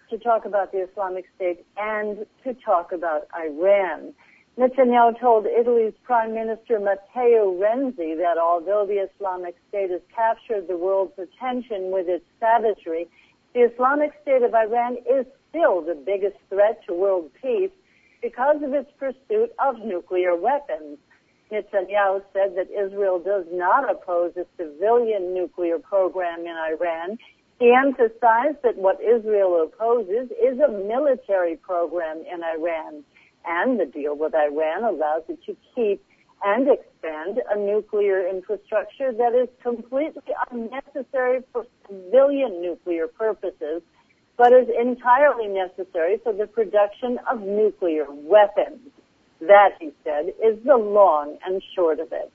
to 0.10 0.18
talk 0.18 0.46
about 0.46 0.72
the 0.72 0.88
Islamic 0.90 1.26
State 1.36 1.64
and 1.78 2.26
to 2.46 2.56
talk 2.66 2.92
about 2.92 3.28
Iran. 3.36 4.16
Netanyahu 4.58 5.20
told 5.20 5.46
Italy's 5.46 5.94
Prime 6.04 6.34
Minister 6.34 6.80
Matteo 6.80 7.54
Renzi 7.54 8.18
that 8.18 8.40
although 8.42 8.88
the 8.88 9.08
Islamic 9.14 9.56
State 9.70 9.92
has 9.92 10.02
captured 10.14 10.68
the 10.68 10.76
world's 10.76 11.20
attention 11.20 11.92
with 11.92 12.10
its 12.10 12.26
savagery, 12.40 13.08
the 13.54 13.62
Islamic 13.62 14.12
State 14.22 14.44
of 14.44 14.54
Iran 14.54 14.98
is 15.10 15.26
still 15.50 15.82
the 15.82 15.96
biggest 15.96 16.38
threat 16.50 16.82
to 16.88 16.94
world 16.94 17.32
peace 17.42 17.72
because 18.22 18.58
of 18.64 18.74
its 18.74 18.90
pursuit 19.00 19.52
of 19.60 19.80
nuclear 19.80 20.36
weapons. 20.36 20.98
Netanyahu 21.52 22.22
said 22.32 22.56
that 22.56 22.68
Israel 22.70 23.20
does 23.20 23.46
not 23.52 23.90
oppose 23.90 24.34
a 24.38 24.46
civilian 24.56 25.34
nuclear 25.34 25.80
program 25.80 26.42
in 26.42 26.56
Iran. 26.56 27.18
He 27.60 27.74
emphasized 27.74 28.62
that 28.64 28.78
what 28.78 29.02
Israel 29.02 29.64
opposes 29.64 30.30
is 30.32 30.60
a 30.60 30.70
military 30.70 31.56
program 31.56 32.24
in 32.32 32.44
Iran. 32.44 33.04
And 33.46 33.80
the 33.80 33.86
deal 33.86 34.16
with 34.16 34.36
Iran 34.36 34.84
allows 34.84 35.24
it 35.28 35.40
to 35.46 35.58
keep 35.74 36.04
and 36.44 36.68
expand 36.70 37.42
a 37.50 37.58
nuclear 37.58 38.28
infrastructure 38.28 39.12
that 39.12 39.36
is 39.36 39.50
completely 39.62 40.24
unnecessary 40.52 41.42
for 41.52 41.66
civilian 41.88 42.62
nuclear 42.62 43.08
purposes, 43.08 43.82
but 44.38 44.54
is 44.54 44.68
entirely 44.80 45.48
necessary 45.48 46.18
for 46.24 46.34
the 46.34 46.48
production 46.48 47.20
of 47.30 47.42
nuclear 47.42 48.06
weapons. 48.10 48.80
That, 49.42 49.72
he 49.80 49.92
said, 50.04 50.34
is 50.44 50.64
the 50.66 50.78
long 50.78 51.38
and 51.46 51.62
short 51.76 52.00
of 52.00 52.12
it. 52.12 52.32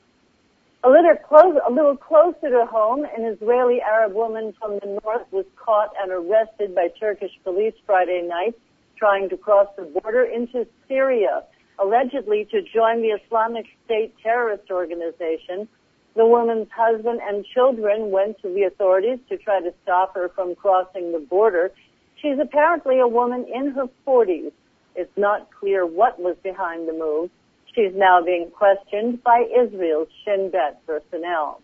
A 0.85 0.89
little, 0.89 1.17
close, 1.17 1.57
a 1.67 1.73
little 1.73 1.97
closer 1.97 2.51
to 2.51 2.67
home, 2.67 3.07
an 3.17 3.25
Israeli 3.25 3.81
Arab 3.81 4.13
woman 4.13 4.53
from 4.61 4.79
the 4.81 5.01
north 5.03 5.27
was 5.31 5.47
caught 5.57 5.93
and 5.99 6.13
arrested 6.13 6.75
by 6.75 6.89
Turkish 7.01 7.33
police 7.43 7.75
Friday 7.87 8.21
night 8.23 8.55
trying 8.97 9.29
to 9.29 9.37
cross 9.37 9.69
the 9.77 9.83
border 9.83 10.25
into 10.25 10.67
Syria, 10.89 11.43
allegedly 11.79 12.47
to 12.51 12.63
join 12.63 13.03
the 13.03 13.19
Islamic 13.25 13.67
State 13.85 14.15
terrorist 14.23 14.71
organization. 14.71 15.69
The 16.17 16.27
woman's 16.27 16.69
husband 16.71 17.21
and 17.23 17.45
children 17.45 18.11
went 18.11 18.41
to 18.43 18.49
the 18.49 18.63
authorities 18.63 19.19
to 19.29 19.37
try 19.37 19.61
to 19.61 19.75
stop 19.83 20.15
her 20.15 20.29
from 20.35 20.55
crossing 20.55 21.13
the 21.13 21.19
border. 21.19 21.73
She's 22.23 22.39
apparently 22.41 23.01
a 23.01 23.09
woman 23.09 23.45
in 23.53 23.73
her 23.73 23.89
40s. 24.07 24.53
It's 24.95 25.17
not 25.17 25.49
clear 25.59 25.85
what 25.85 26.21
was 26.21 26.37
behind 26.43 26.89
the 26.89 26.93
move. 26.93 27.31
She's 27.75 27.93
now 27.95 28.23
being 28.25 28.51
questioned 28.51 29.23
by 29.25 29.45
Israel's 29.51 30.09
Shin 30.25 30.51
Bet 30.51 30.87
personnel. 30.87 31.61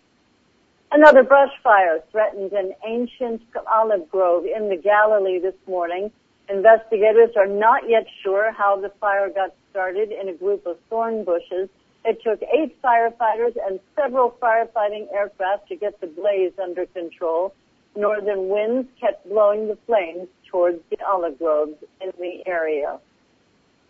Another 0.93 1.23
brush 1.23 1.53
fire 1.63 2.03
threatened 2.11 2.53
an 2.53 2.75
ancient 2.85 3.43
olive 3.73 4.11
grove 4.11 4.45
in 4.45 4.69
the 4.69 4.77
Galilee 4.77 5.39
this 5.39 5.55
morning. 5.69 6.11
Investigators 6.51 7.31
are 7.37 7.47
not 7.47 7.89
yet 7.89 8.07
sure 8.25 8.51
how 8.51 8.81
the 8.81 8.91
fire 9.01 9.31
got 9.31 9.55
started 9.71 10.11
in 10.11 10.29
a 10.29 10.35
group 10.35 10.67
of 10.67 10.77
thorn 10.89 11.23
bushes. 11.23 11.69
It 12.05 12.21
took 12.25 12.43
eight 12.43 12.77
firefighters 12.83 13.55
and 13.65 13.79
several 13.95 14.33
firefighting 14.43 15.13
aircraft 15.13 15.69
to 15.69 15.77
get 15.77 16.01
the 16.01 16.09
blaze 16.09 16.53
under 16.61 16.87
control. 16.87 17.55
Northern 17.95 18.49
winds 18.49 18.89
kept 19.01 19.29
blowing 19.29 19.69
the 19.69 19.79
flames 19.87 20.27
towards 20.51 20.81
the 20.91 20.97
olive 21.07 21.39
groves 21.39 21.77
in 22.01 22.11
the 22.19 22.43
area. 22.47 22.99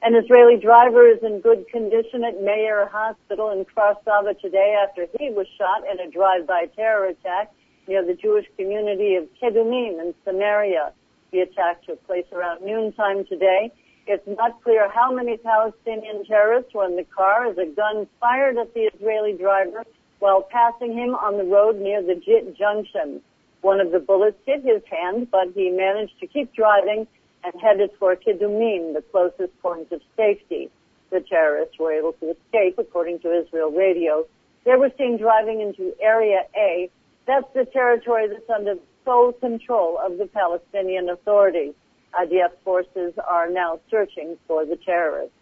An 0.03 0.15
Israeli 0.15 0.59
driver 0.59 1.09
is 1.09 1.23
in 1.23 1.41
good 1.41 1.67
condition 1.69 2.25
at 2.25 2.43
Meir 2.43 2.89
Hospital 2.89 3.51
in 3.51 3.65
Kfar 3.65 3.97
Saba 4.05 4.35
today 4.35 4.77
after 4.87 5.07
he 5.19 5.31
was 5.31 5.47
shot 5.57 5.83
in 5.91 5.99
a 6.01 6.11
drive-by 6.11 6.67
terror 6.77 7.07
attack 7.07 7.53
near 7.89 8.05
the 8.05 8.15
Jewish 8.15 8.47
community 8.59 9.17
of 9.17 9.29
Kedumim 9.41 10.01
in 10.01 10.15
Samaria. 10.25 10.93
The 11.33 11.41
attack 11.41 11.85
took 11.85 12.05
place 12.07 12.27
around 12.33 12.65
noontime 12.65 13.25
today. 13.25 13.73
It's 14.07 14.27
not 14.27 14.63
clear 14.63 14.91
how 14.91 15.13
many 15.13 15.37
Palestinian 15.37 16.25
terrorists 16.25 16.75
were 16.75 16.87
in 16.87 16.97
the 16.97 17.05
car 17.05 17.47
as 17.47 17.59
a 17.59 17.67
gun 17.67 18.09
fired 18.19 18.57
at 18.57 18.75
the 18.75 18.91
Israeli 18.93 19.35
driver 19.35 19.85
while 20.19 20.43
passing 20.43 20.93
him 20.93 21.15
on 21.15 21.39
the 21.39 21.45
road 21.45 21.81
near 21.81 22.03
the 22.03 22.15
Jit 22.15 22.57
Junction. 22.57 23.21
One 23.63 23.81
of 23.81 23.93
the 23.93 24.01
bullets 24.01 24.39
hit 24.47 24.65
his 24.65 24.83
hand, 24.91 25.31
but 25.31 25.53
he 25.55 25.71
managed 25.71 26.19
to 26.21 26.27
keep 26.27 26.53
driving 26.55 27.07
and 27.45 27.55
headed 27.61 27.91
for 27.99 28.17
Kedumim, 28.17 28.95
the 28.95 29.05
closest 29.13 29.59
point 29.63 29.93
of 29.93 30.01
safety. 30.17 30.71
The 31.11 31.21
terrorists 31.21 31.79
were 31.79 31.93
able 31.93 32.13
to 32.15 32.31
escape, 32.31 32.79
according 32.79 33.21
to 33.21 33.33
Israel 33.33 33.71
radio. 33.71 34.27
They 34.65 34.77
were 34.77 34.91
seen 34.99 35.19
driving 35.19 35.61
into 35.61 35.95
Area 36.01 36.43
A. 36.57 36.91
That's 37.27 37.47
the 37.55 37.65
territory 37.65 38.29
that's 38.29 38.49
under 38.51 38.77
sole 39.05 39.33
control 39.33 39.99
of 39.99 40.19
the 40.19 40.27
Palestinian 40.27 41.09
Authority. 41.09 41.73
IDF 42.15 42.53
forces 42.65 43.15
are 43.29 43.49
now 43.49 43.81
searching 43.91 44.37
for 44.49 44.65
the 44.65 44.77
terrorists. 44.77 45.35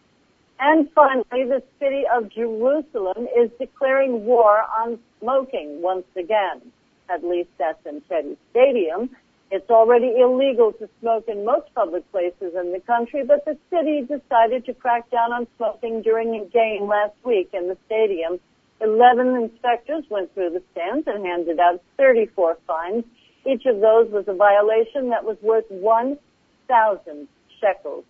And 0.61 0.91
finally, 0.93 1.45
the 1.45 1.63
city 1.79 2.03
of 2.13 2.31
Jerusalem 2.31 3.29
is 3.37 3.51
declaring 3.59 4.25
war 4.25 4.65
on 4.79 4.99
smoking 5.21 5.81
once 5.83 6.07
again. 6.17 6.61
At 7.09 7.25
least 7.25 7.51
that's 7.59 7.85
in 7.87 8.03
Teddy 8.09 8.37
Stadium. 8.51 9.11
It's 9.51 9.71
already 9.71 10.13
illegal 10.21 10.73
to 10.73 10.89
smoke 11.01 11.25
in 11.27 11.45
most 11.45 11.73
public 11.75 12.11
places 12.13 12.53
in 12.55 12.73
the 12.73 12.81
country, 12.81 13.25
but 13.25 13.47
the 13.47 13.57
city 13.71 14.03
decided 14.03 14.67
to 14.67 14.75
crack 14.75 15.11
down 15.11 15.33
on 15.33 15.47
smoking 15.57 16.03
during 16.03 16.35
a 16.35 16.45
game 16.45 16.87
last 16.87 17.15
week 17.25 17.51
in 17.55 17.69
the 17.69 17.79
stadium. 17.87 18.41
Eleven 18.81 19.37
inspectors 19.37 20.05
went 20.11 20.35
through 20.35 20.51
the 20.51 20.63
stands 20.73 21.07
and 21.07 21.25
handed 21.25 21.59
out 21.59 21.81
34 21.97 22.59
fines. 22.67 23.05
Each 23.49 23.65
of 23.65 23.81
those 23.81 24.11
was 24.11 24.25
a 24.29 24.35
violation 24.35 25.09
that 25.09 25.25
was 25.25 25.39
worth 25.41 25.65
1,000 25.71 27.29
shekels. 27.59 28.05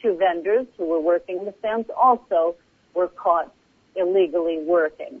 Two 0.00 0.16
vendors 0.16 0.66
who 0.78 0.86
were 0.86 1.00
working 1.00 1.44
the 1.44 1.52
stands 1.58 1.90
also 1.94 2.56
were 2.94 3.08
caught 3.08 3.52
illegally 3.96 4.60
working. 4.64 5.20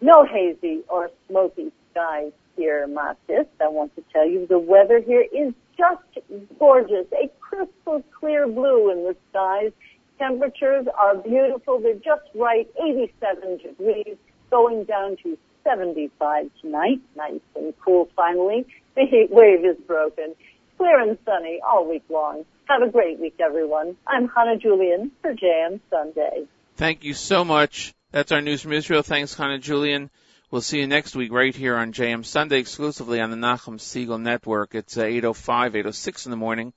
No 0.00 0.24
hazy 0.24 0.84
or 0.88 1.10
smoky 1.28 1.70
skies 1.90 2.32
here, 2.56 2.86
Mattes. 2.88 3.46
I 3.60 3.68
want 3.68 3.94
to 3.96 4.04
tell 4.10 4.26
you 4.26 4.46
the 4.46 4.58
weather 4.58 5.00
here 5.00 5.26
is 5.32 5.52
just 5.76 6.26
gorgeous. 6.58 7.06
A 7.12 7.30
crystal 7.40 8.02
clear 8.18 8.46
blue 8.46 8.90
in 8.90 9.04
the 9.04 9.16
skies. 9.30 9.72
Temperatures 10.18 10.86
are 10.98 11.16
beautiful. 11.16 11.78
They're 11.78 11.94
just 11.94 12.24
right. 12.34 12.66
87 12.82 13.58
degrees, 13.58 14.16
going 14.50 14.84
down 14.84 15.16
to 15.24 15.36
75 15.64 16.50
tonight. 16.60 17.00
Nice 17.16 17.40
and 17.56 17.74
cool 17.84 18.08
finally. 18.16 18.66
The 18.94 19.02
heat 19.02 19.28
wave 19.30 19.64
is 19.64 19.76
broken. 19.86 20.34
Clear 20.76 21.00
and 21.00 21.18
sunny 21.24 21.60
all 21.66 21.88
week 21.88 22.04
long. 22.08 22.44
Have 22.68 22.82
a 22.82 22.90
great 22.90 23.18
week, 23.18 23.36
everyone. 23.40 23.96
I'm 24.06 24.28
Hannah 24.28 24.58
Julian 24.58 25.10
for 25.20 25.34
JM 25.34 25.80
Sunday. 25.90 26.44
Thank 26.76 27.04
you 27.04 27.14
so 27.14 27.44
much. 27.44 27.94
That's 28.10 28.32
our 28.32 28.40
news 28.40 28.62
from 28.62 28.72
Israel. 28.72 29.02
Thanks, 29.02 29.34
Hannah 29.34 29.58
Julian. 29.58 30.10
We'll 30.50 30.60
see 30.60 30.80
you 30.80 30.86
next 30.86 31.16
week 31.16 31.32
right 31.32 31.54
here 31.54 31.76
on 31.76 31.92
JM 31.92 32.26
Sunday 32.26 32.58
exclusively 32.58 33.20
on 33.20 33.30
the 33.30 33.36
Nachum 33.36 33.78
Segal 33.78 34.20
Network. 34.20 34.74
It's 34.74 34.98
uh, 34.98 35.04
8.05, 35.04 35.82
8.06 35.82 36.26
in 36.26 36.30
the 36.30 36.36
morning 36.36 36.74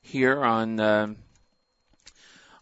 here 0.00 0.44
on, 0.44 0.80
uh, 0.80 1.14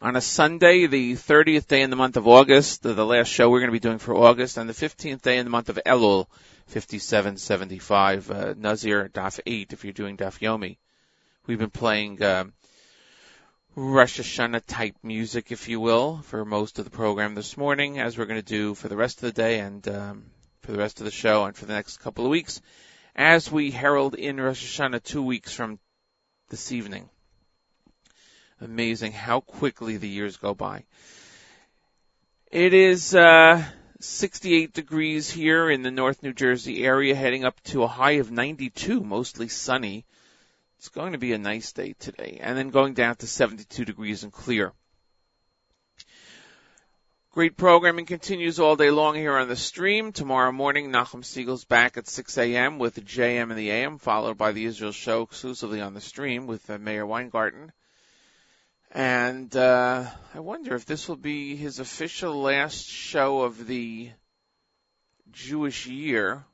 on 0.03 0.17
a 0.17 0.21
Sunday, 0.21 0.87
the 0.87 1.13
30th 1.13 1.67
day 1.67 1.83
in 1.83 1.91
the 1.91 1.97
month 1.97 2.17
of 2.17 2.27
August, 2.27 2.83
the, 2.83 3.05
last 3.05 3.29
show 3.29 3.51
we're 3.51 3.61
going 3.61 3.69
to 3.69 3.73
be 3.73 3.81
doing 3.81 3.99
for 3.99 4.15
August, 4.17 4.57
and 4.57 4.69
the 4.69 4.73
15th 4.73 5.21
day 5.21 5.37
in 5.37 5.45
the 5.45 5.51
month 5.51 5.69
of 5.69 5.79
Elul, 5.85 6.27
5775, 6.69 8.31
uh, 8.31 8.55
Nazir 8.57 9.11
Daf 9.13 9.41
8 9.45 9.73
if 9.73 9.85
you're 9.85 9.93
doing 9.93 10.17
Daf 10.17 10.41
Yomi. 10.41 10.79
We've 11.47 11.59
been 11.59 11.71
playing, 11.71 12.23
uh, 12.23 12.45
Rosh 13.77 14.21
Hashanah 14.21 14.63
type 14.67 14.97
music, 15.03 15.53
if 15.53 15.69
you 15.69 15.81
will, 15.81 16.23
for 16.23 16.45
most 16.45 16.79
of 16.79 16.87
the 16.87 16.91
program 16.91 17.35
this 17.35 17.59
morning, 17.59 18.01
as 18.01 18.17
we're 18.17 18.27
going 18.27 18.41
to 18.41 18.47
do 18.47 18.75
for 18.75 18.89
the 18.89 18.97
rest 18.97 19.19
of 19.19 19.23
the 19.23 19.33
day 19.33 19.61
and 19.61 19.87
um, 19.87 20.25
for 20.63 20.73
the 20.73 20.79
rest 20.79 21.01
of 21.01 21.05
the 21.05 21.11
show 21.11 21.45
and 21.45 21.55
for 21.55 21.67
the 21.67 21.75
next 21.75 21.99
couple 21.99 22.25
of 22.25 22.31
weeks, 22.31 22.63
as 23.15 23.53
we 23.53 23.71
herald 23.71 24.15
in 24.15 24.41
Rosh 24.41 24.81
Hashanah 24.81 25.03
two 25.03 25.23
weeks 25.23 25.53
from 25.53 25.79
this 26.49 26.73
evening. 26.73 27.11
Amazing 28.61 29.13
how 29.13 29.41
quickly 29.41 29.97
the 29.97 30.09
years 30.09 30.37
go 30.37 30.55
by. 30.55 30.85
It 32.51 32.75
is 32.75 33.15
uh, 33.15 33.65
68 34.01 34.75
degrees 34.75 35.31
here 35.31 35.71
in 35.71 35.83
the 35.83 35.91
North 35.91 36.23
New 36.23 36.35
Jersey 36.35 36.85
area, 36.85 37.15
heading 37.15 37.45
up 37.45 37.59
to 37.65 37.85
a 37.85 37.89
high 37.89 38.13
of 38.13 38.31
92, 38.31 39.01
mostly 39.01 39.49
sunny. 39.49 40.05
It's 40.79 40.89
going 40.89 41.13
to 41.13 41.19
be 41.19 41.33
a 41.33 41.39
nice 41.39 41.73
day 41.73 41.95
today, 41.99 42.39
and 42.43 42.59
then 42.59 42.71
going 42.71 42.95
down 42.95 43.17
to 43.17 43.27
72 43.27 43.85
degrees 43.85 44.25
and 44.25 44.33
clear. 44.33 44.73
Great 47.33 47.57
programming 47.57 48.07
continues 48.07 48.59
all 48.59 48.77
day 48.77 48.91
long 48.91 49.15
here 49.15 49.39
on 49.39 49.49
the 49.49 49.57
stream. 49.57 50.13
Tomorrow 50.13 50.53
morning, 50.53 50.91
Nachum 50.91 51.23
Segal's 51.23 51.65
back 51.65 51.97
at 51.97 52.09
6 52.09 52.37
a.m. 52.37 52.79
with 52.79 53.07
JM 53.07 53.51
and 53.51 53.59
the 53.59 53.71
AM, 53.71 53.99
followed 53.99 54.37
by 54.37 54.53
the 54.53 54.65
Israel 54.65 54.93
show 54.93 55.23
exclusively 55.23 55.81
on 55.81 55.95
the 55.95 56.01
stream 56.01 56.47
with 56.47 56.69
uh, 56.69 56.77
Mayor 56.77 57.07
Weingarten. 57.07 57.73
And 58.93 59.55
uh, 59.55 60.07
I 60.35 60.41
wonder 60.41 60.75
if 60.75 60.85
this 60.85 61.09
will 61.09 61.17
be 61.17 61.55
his 61.55 61.79
official 61.79 62.43
last 62.43 62.87
show 62.87 63.43
of 63.43 63.67
the 63.69 64.11
Jewish 65.31 65.87
year. 65.87 66.45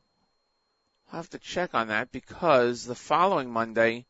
I'll 1.11 1.21
have 1.21 1.31
to 1.31 1.39
check 1.39 1.75
on 1.75 1.89
that 1.89 2.13
because 2.13 2.85
the 2.85 2.95
following 2.95 3.51
Monday 3.51 4.05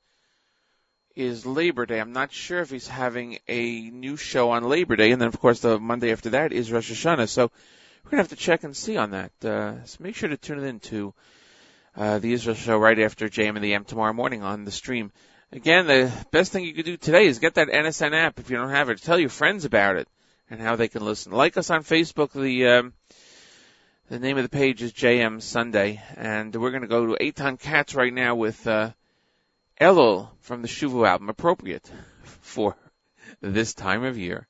is 1.14 1.46
Labor 1.46 1.86
Day. 1.86 2.00
I'm 2.00 2.12
not 2.12 2.32
sure 2.32 2.60
if 2.60 2.70
he's 2.70 2.88
having 2.88 3.38
a 3.46 3.90
new 3.90 4.16
show 4.16 4.50
on 4.50 4.64
Labor 4.64 4.96
Day, 4.96 5.12
and 5.12 5.20
then 5.20 5.28
of 5.28 5.38
course 5.38 5.60
the 5.60 5.78
Monday 5.78 6.10
after 6.10 6.30
that 6.30 6.52
is 6.52 6.72
Rosh 6.72 6.90
Hashanah. 6.90 7.28
So 7.28 7.52
we're 8.02 8.10
gonna 8.10 8.22
have 8.22 8.30
to 8.30 8.36
check 8.36 8.64
and 8.64 8.76
see 8.76 8.96
on 8.96 9.10
that. 9.12 9.32
Uh, 9.44 9.84
so 9.84 9.98
make 10.00 10.16
sure 10.16 10.28
to 10.28 10.36
tune 10.36 10.64
in 10.64 10.80
to 10.80 11.14
uh, 11.96 12.18
the 12.18 12.32
Israel 12.32 12.56
show 12.56 12.76
right 12.76 12.98
after 12.98 13.28
JM 13.28 13.54
and 13.54 13.64
the 13.64 13.74
M 13.74 13.84
tomorrow 13.84 14.12
morning 14.12 14.42
on 14.42 14.64
the 14.64 14.72
stream. 14.72 15.12
Again, 15.52 15.86
the 15.86 16.12
best 16.30 16.52
thing 16.52 16.64
you 16.64 16.74
could 16.74 16.84
do 16.84 16.96
today 16.96 17.26
is 17.26 17.38
get 17.38 17.54
that 17.54 17.68
NSN 17.68 18.12
app 18.12 18.38
if 18.38 18.50
you 18.50 18.56
don't 18.56 18.70
have 18.70 18.90
it. 18.90 19.00
Tell 19.00 19.18
your 19.18 19.28
friends 19.28 19.64
about 19.64 19.96
it 19.96 20.08
and 20.50 20.60
how 20.60 20.76
they 20.76 20.88
can 20.88 21.04
listen. 21.04 21.32
Like 21.32 21.56
us 21.56 21.70
on 21.70 21.84
Facebook. 21.84 22.32
The 22.32 22.66
um, 22.66 22.92
the 24.08 24.18
name 24.18 24.36
of 24.36 24.42
the 24.42 24.48
page 24.48 24.82
is 24.82 24.92
JM 24.92 25.40
Sunday, 25.40 26.02
and 26.16 26.54
we're 26.54 26.70
going 26.70 26.82
to 26.82 26.88
go 26.88 27.06
to 27.06 27.24
Eitan 27.24 27.58
Katz 27.58 27.94
right 27.94 28.12
now 28.12 28.34
with. 28.34 28.66
Uh, 28.66 28.90
Elul 29.80 30.28
from 30.40 30.62
the 30.62 30.68
Shuvu 30.68 31.06
album, 31.06 31.28
appropriate 31.28 31.90
for 32.22 32.76
this 33.40 33.74
time 33.74 34.04
of 34.04 34.16
year. 34.16 34.46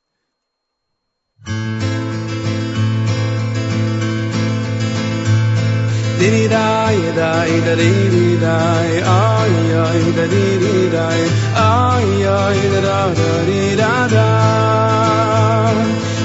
Diri 6.19 6.49
di 6.49 6.49
dai 6.49 6.99
da 7.67 7.75
diri 7.75 8.39
dai 8.41 8.89
di 8.89 9.73
ai 9.85 10.13
da 10.17 10.25
diri 10.33 10.89
di 10.89 10.97
ai 10.97 12.25
ai 12.25 12.61
da 12.73 12.81
da 12.87 13.01
da 13.19 13.31
di 13.49 13.75
da 13.81 13.93
da 14.15 14.29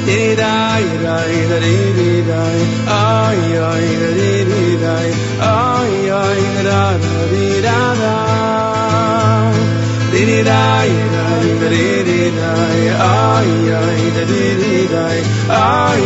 di 0.07 0.21
dai 0.41 0.85
da 1.03 1.17
da 1.51 1.57
di 1.59 1.75
diri 1.97 2.23
dai 2.29 2.59
ai 2.87 3.41
ai 3.69 3.89
da 4.01 4.09
diri 4.19 4.65
di 4.79 4.95
ai 5.51 6.09
ai 6.21 6.43
da 6.55 6.69
da 6.69 6.83
da 7.03 7.23
di 7.33 7.47
da 7.65 7.79
da 8.01 8.15
di 10.13 10.23
di 10.31 10.39
da 10.47 10.63
da 11.11 11.67
diri 11.73 12.23
dai 12.39 12.81
ai 13.11 13.51
ai 13.81 14.03
da 14.15 14.23
diri 14.31 14.77
di 14.93 15.03
ai 15.03 15.21
ai 15.59 16.05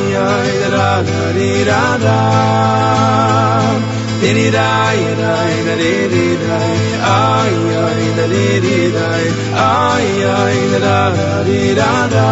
da 0.61 0.69
da 0.75 0.89
da 1.07 1.31
di 1.37 1.51
da 1.69 1.83
da 2.05 3.64
di 4.21 4.49
dai 4.49 4.99
dai 5.21 5.53
da 5.67 5.75
di 5.81 6.27
dai 6.43 6.75
ai 7.15 7.55
ai 7.85 8.05
da 8.17 8.25
di 8.33 8.79
dai 8.97 9.25
ai 9.53 10.09
ai 10.39 10.59
da 10.85 10.99
da 11.17 11.43
di 11.47 11.61
da 11.79 11.91
da 12.13 12.29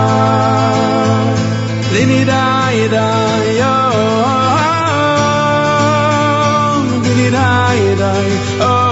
dai 2.31 2.77
dai 2.95 3.47
yo 3.61 3.75
dai 7.35 7.95
dai 8.01 8.31
oh 8.69 8.82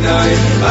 night 0.00 0.61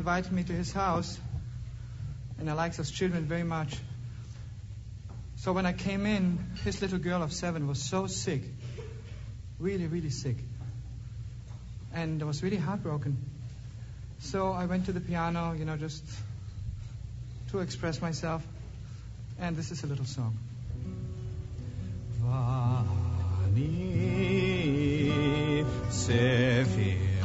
invited 0.00 0.32
me 0.32 0.42
to 0.42 0.54
his 0.54 0.72
house, 0.72 1.20
and 2.38 2.48
I 2.48 2.54
liked 2.54 2.78
those 2.78 2.90
children 2.90 3.26
very 3.26 3.42
much. 3.42 3.76
So 5.36 5.52
when 5.52 5.66
I 5.66 5.74
came 5.74 6.06
in, 6.06 6.38
his 6.64 6.80
little 6.80 6.98
girl 6.98 7.22
of 7.22 7.34
seven 7.34 7.68
was 7.68 7.82
so 7.82 8.06
sick, 8.06 8.40
really, 9.58 9.86
really 9.88 10.08
sick, 10.08 10.38
and 11.92 12.22
I 12.22 12.24
was 12.24 12.42
really 12.42 12.56
heartbroken. 12.56 13.18
So 14.20 14.52
I 14.52 14.64
went 14.64 14.86
to 14.86 14.92
the 14.92 15.00
piano, 15.00 15.52
you 15.52 15.66
know, 15.66 15.76
just 15.76 16.02
to 17.50 17.58
express 17.58 18.00
myself, 18.00 18.42
and 19.38 19.54
this 19.54 19.70
is 19.70 19.84
a 19.84 19.86
little 19.86 20.06
song. 20.06 20.38
Vani 22.22 23.60
sefinosi. 25.90 27.20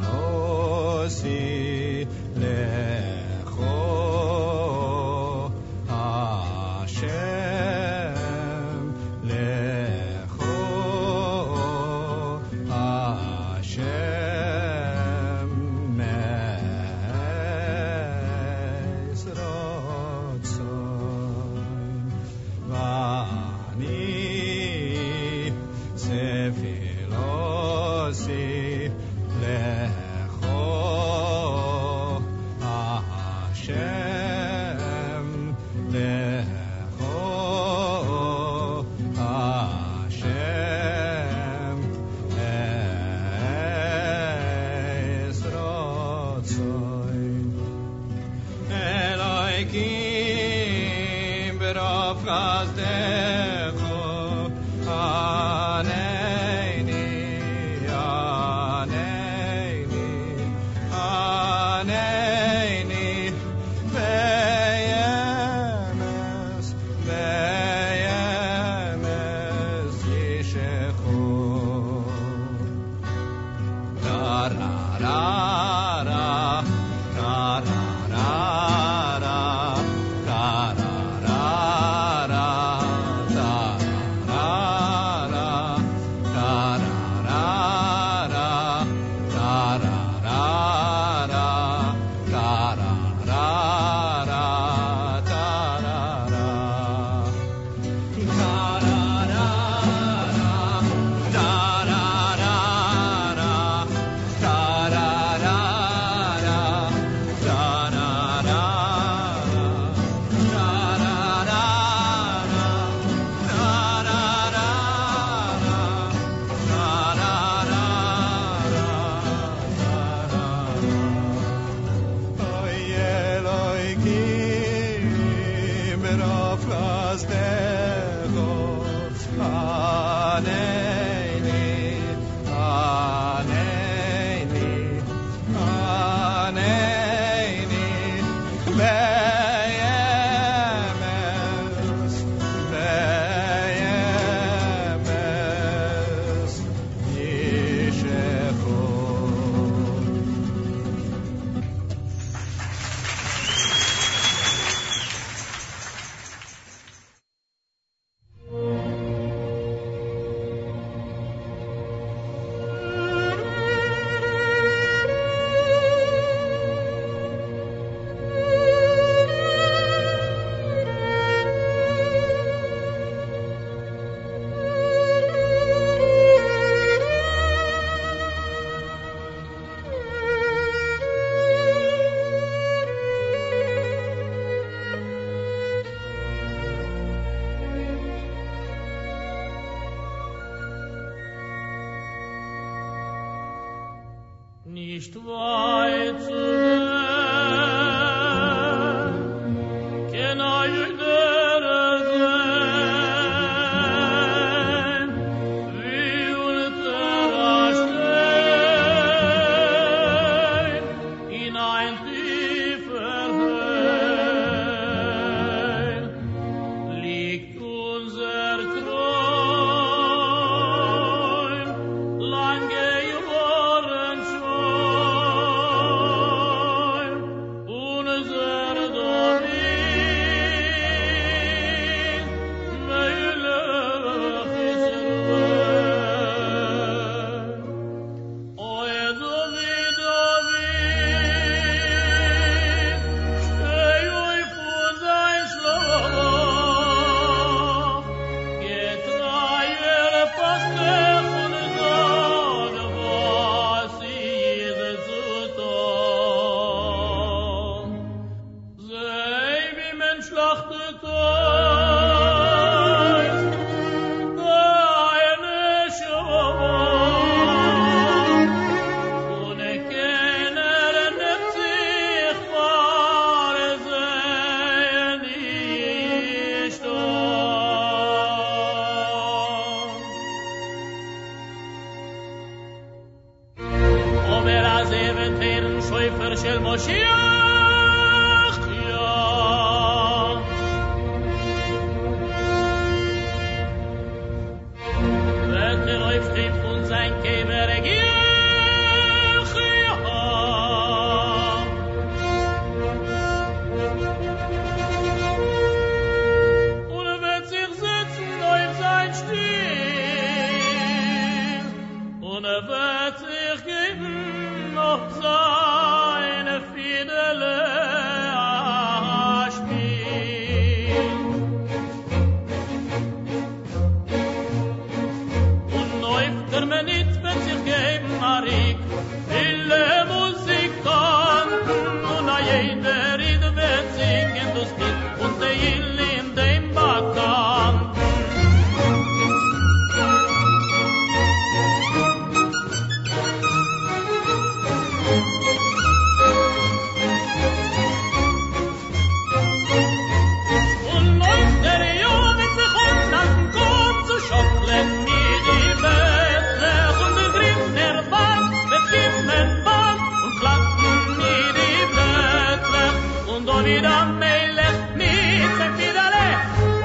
Wieder 363.66 364.06
Melech 364.06 364.80
mit 364.96 365.58
sein 365.58 365.74
Fidale. 365.78 366.26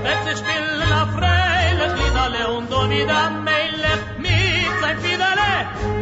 Wird 0.02 0.20
sich 0.24 0.38
spielen 0.38 0.92
auf 0.92 1.10
freilich 1.18 1.92
Liederle 2.00 2.48
und 2.56 2.72
da 2.72 2.88
wieder 2.90 3.30
Melech 3.30 4.04
mit 4.18 4.80
sein 4.80 4.98
Fidale. 4.98 5.50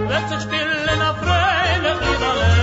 Wird 0.09 0.28
sich 0.28 0.42
spielen 0.42 1.02
auf. 1.02 2.57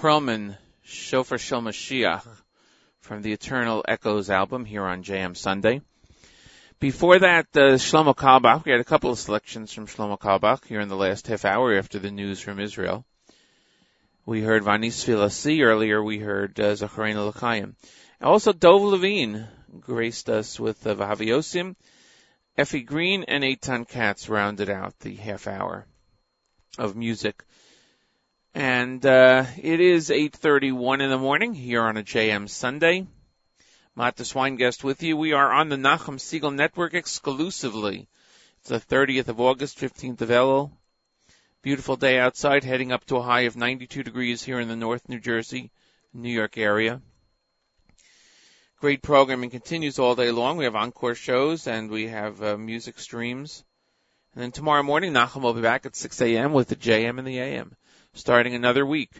Perlman, 0.00 0.56
Shofar 0.82 1.36
Shel 1.36 1.60
Mashiach, 1.60 2.26
from 3.00 3.20
the 3.20 3.34
Eternal 3.34 3.84
Echoes 3.86 4.30
album 4.30 4.64
here 4.64 4.84
on 4.84 5.02
JM 5.02 5.36
Sunday. 5.36 5.82
Before 6.78 7.18
that, 7.18 7.48
uh, 7.54 7.76
Shlomo 7.76 8.16
Carlebach. 8.16 8.64
We 8.64 8.72
had 8.72 8.80
a 8.80 8.84
couple 8.84 9.10
of 9.10 9.18
selections 9.18 9.74
from 9.74 9.86
Shlomo 9.86 10.18
Carlebach 10.18 10.64
here 10.64 10.80
in 10.80 10.88
the 10.88 10.96
last 10.96 11.26
half 11.26 11.44
hour 11.44 11.76
after 11.76 11.98
the 11.98 12.10
news 12.10 12.40
from 12.40 12.60
Israel. 12.60 13.04
We 14.24 14.40
heard 14.40 14.62
Vanis 14.62 15.04
Filasi 15.04 15.62
earlier. 15.62 16.02
We 16.02 16.18
heard 16.18 16.58
uh, 16.58 16.72
Zacharina 16.72 17.28
L'chaim. 17.28 17.76
Also, 18.22 18.54
Dov 18.54 18.80
Levine 18.80 19.48
graced 19.80 20.30
us 20.30 20.58
with 20.58 20.86
uh, 20.86 20.94
Vahaviosim. 20.94 21.76
Effie 22.56 22.84
Green 22.84 23.24
and 23.24 23.44
Eitan 23.44 23.86
Katz 23.86 24.30
rounded 24.30 24.70
out 24.70 24.98
the 25.00 25.16
half 25.16 25.46
hour 25.46 25.84
of 26.78 26.96
music. 26.96 27.44
And 28.54 29.06
uh, 29.06 29.44
it 29.62 29.80
is 29.80 30.10
8:31 30.10 31.02
in 31.02 31.10
the 31.10 31.18
morning 31.18 31.54
here 31.54 31.82
on 31.82 31.96
a 31.96 32.02
JM 32.02 32.48
Sunday. 32.48 33.06
Mattes 33.96 34.34
Weingast 34.34 34.82
with 34.82 35.02
you. 35.04 35.16
We 35.16 35.32
are 35.34 35.52
on 35.52 35.68
the 35.68 35.76
Nachum 35.76 36.18
Segal 36.18 36.52
Network 36.52 36.94
exclusively. 36.94 38.08
It's 38.58 38.70
the 38.70 38.80
30th 38.80 39.28
of 39.28 39.40
August, 39.40 39.78
15th 39.78 40.20
of 40.22 40.30
Elul. 40.30 40.72
Beautiful 41.62 41.94
day 41.96 42.18
outside, 42.18 42.64
heading 42.64 42.90
up 42.90 43.04
to 43.06 43.16
a 43.18 43.22
high 43.22 43.42
of 43.42 43.56
92 43.56 44.02
degrees 44.02 44.42
here 44.42 44.58
in 44.58 44.68
the 44.68 44.76
North 44.76 45.08
New 45.08 45.20
Jersey, 45.20 45.70
New 46.12 46.32
York 46.32 46.58
area. 46.58 47.00
Great 48.80 49.02
programming 49.02 49.50
continues 49.50 49.98
all 49.98 50.16
day 50.16 50.32
long. 50.32 50.56
We 50.56 50.64
have 50.64 50.74
encore 50.74 51.14
shows 51.14 51.66
and 51.68 51.88
we 51.90 52.08
have 52.08 52.42
uh, 52.42 52.56
music 52.56 52.98
streams. 52.98 53.62
And 54.34 54.42
then 54.42 54.52
tomorrow 54.52 54.82
morning, 54.82 55.12
Nachum 55.12 55.42
will 55.42 55.54
be 55.54 55.60
back 55.60 55.86
at 55.86 55.94
6 55.94 56.20
a.m. 56.22 56.52
with 56.52 56.68
the 56.68 56.76
JM 56.76 57.18
and 57.18 57.26
the 57.26 57.38
AM, 57.38 57.76
starting 58.14 58.54
another 58.54 58.84
week. 58.84 59.10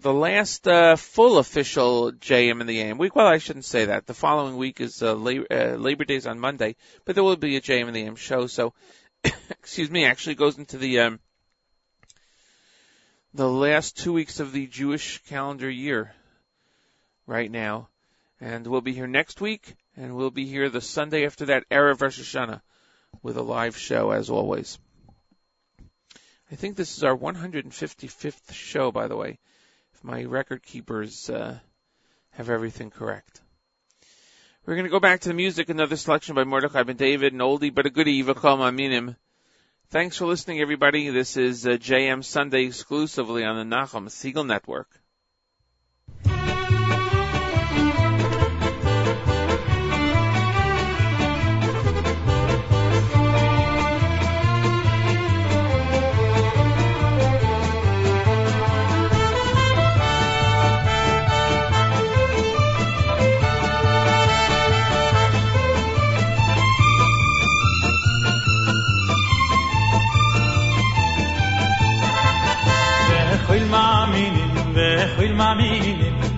The 0.00 0.12
last 0.12 0.66
uh, 0.66 0.96
full 0.96 1.38
official 1.38 2.12
JM 2.12 2.60
and 2.60 2.68
the 2.68 2.80
AM 2.80 2.98
week, 2.98 3.14
well, 3.14 3.26
I 3.26 3.38
shouldn't 3.38 3.64
say 3.64 3.84
that. 3.84 4.06
The 4.06 4.14
following 4.14 4.56
week 4.56 4.80
is 4.80 5.00
uh, 5.02 5.14
Labor, 5.14 5.46
uh, 5.50 5.76
Labor 5.76 6.04
Days 6.04 6.26
on 6.26 6.40
Monday, 6.40 6.74
but 7.04 7.14
there 7.14 7.22
will 7.22 7.36
be 7.36 7.56
a 7.56 7.60
JM 7.60 7.86
and 7.86 7.94
the 7.94 8.02
AM 8.02 8.16
show. 8.16 8.48
So, 8.48 8.72
excuse 9.50 9.90
me, 9.90 10.04
actually 10.04 10.34
goes 10.34 10.58
into 10.58 10.76
the 10.78 11.00
um, 11.00 11.20
the 13.32 13.48
last 13.48 13.96
two 13.96 14.12
weeks 14.12 14.40
of 14.40 14.52
the 14.52 14.66
Jewish 14.66 15.22
calendar 15.28 15.70
year 15.70 16.12
right 17.26 17.50
now. 17.50 17.88
And 18.40 18.66
we'll 18.66 18.80
be 18.80 18.92
here 18.92 19.06
next 19.06 19.40
week, 19.40 19.76
and 19.96 20.16
we'll 20.16 20.32
be 20.32 20.46
here 20.46 20.68
the 20.68 20.80
Sunday 20.80 21.26
after 21.26 21.46
that, 21.46 21.68
Erev 21.70 22.00
Rosh 22.00 22.18
Hashanah, 22.20 22.60
with 23.22 23.36
a 23.36 23.42
live 23.42 23.76
show 23.76 24.10
as 24.10 24.30
always. 24.30 24.80
I 26.52 26.54
think 26.54 26.76
this 26.76 26.98
is 26.98 27.02
our 27.02 27.16
155th 27.16 28.52
show, 28.52 28.92
by 28.92 29.08
the 29.08 29.16
way, 29.16 29.38
if 29.94 30.04
my 30.04 30.24
record 30.24 30.62
keepers 30.62 31.30
uh, 31.30 31.58
have 32.32 32.50
everything 32.50 32.90
correct. 32.90 33.40
We're 34.66 34.74
going 34.74 34.84
to 34.84 34.90
go 34.90 35.00
back 35.00 35.20
to 35.20 35.30
the 35.30 35.34
music, 35.34 35.70
another 35.70 35.96
selection 35.96 36.34
by 36.34 36.44
Mordechai 36.44 36.82
Ben 36.82 36.96
David, 36.96 37.32
an 37.32 37.38
oldie 37.38 37.74
but 37.74 37.86
a 37.86 37.90
goodie, 37.90 38.22
V'chol 38.22 38.58
Maminim. 38.58 39.16
Thanks 39.88 40.18
for 40.18 40.26
listening, 40.26 40.60
everybody. 40.60 41.08
This 41.08 41.38
is 41.38 41.66
uh, 41.66 41.70
JM 41.70 42.22
Sunday 42.22 42.64
exclusively 42.64 43.44
on 43.44 43.56
the 43.56 43.74
Nachum 43.74 44.08
Segal 44.08 44.46
Network. 44.46 44.90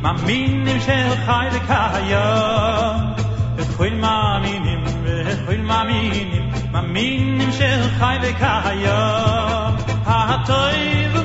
ma 0.05 0.13
min 0.27 0.69
im 0.73 0.81
shel 0.87 1.11
khayde 1.27 1.61
kaya 1.69 2.27
et 3.61 3.69
khoyl 3.77 3.95
ma 4.05 4.17
min 4.45 4.65
im 4.73 4.83
et 5.13 5.39
khoyl 5.45 5.63
ma 5.71 5.79
min 5.91 6.33
im. 6.39 6.47
Ma 6.73 6.81
min 6.95 7.41
im 7.45 7.53
shel 7.59 7.83
khayde 7.99 8.33
kaya 8.43 8.99
ha 10.09 10.19
hatoy 10.31 10.81
ve 11.13 11.23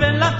ben 0.00 0.14
la 0.22 0.30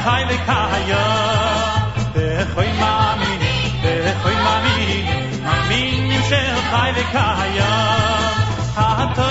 שחי 0.00 0.22
וקיים. 0.28 0.96
וכל 2.14 2.64
מאמינים, 2.80 3.72
וכל 3.82 4.32
מאמינים, 4.32 5.06
מאמינים 5.44 6.22
שחי 6.22 6.90
וקיים. 6.96 7.64
הטוב 8.76 9.29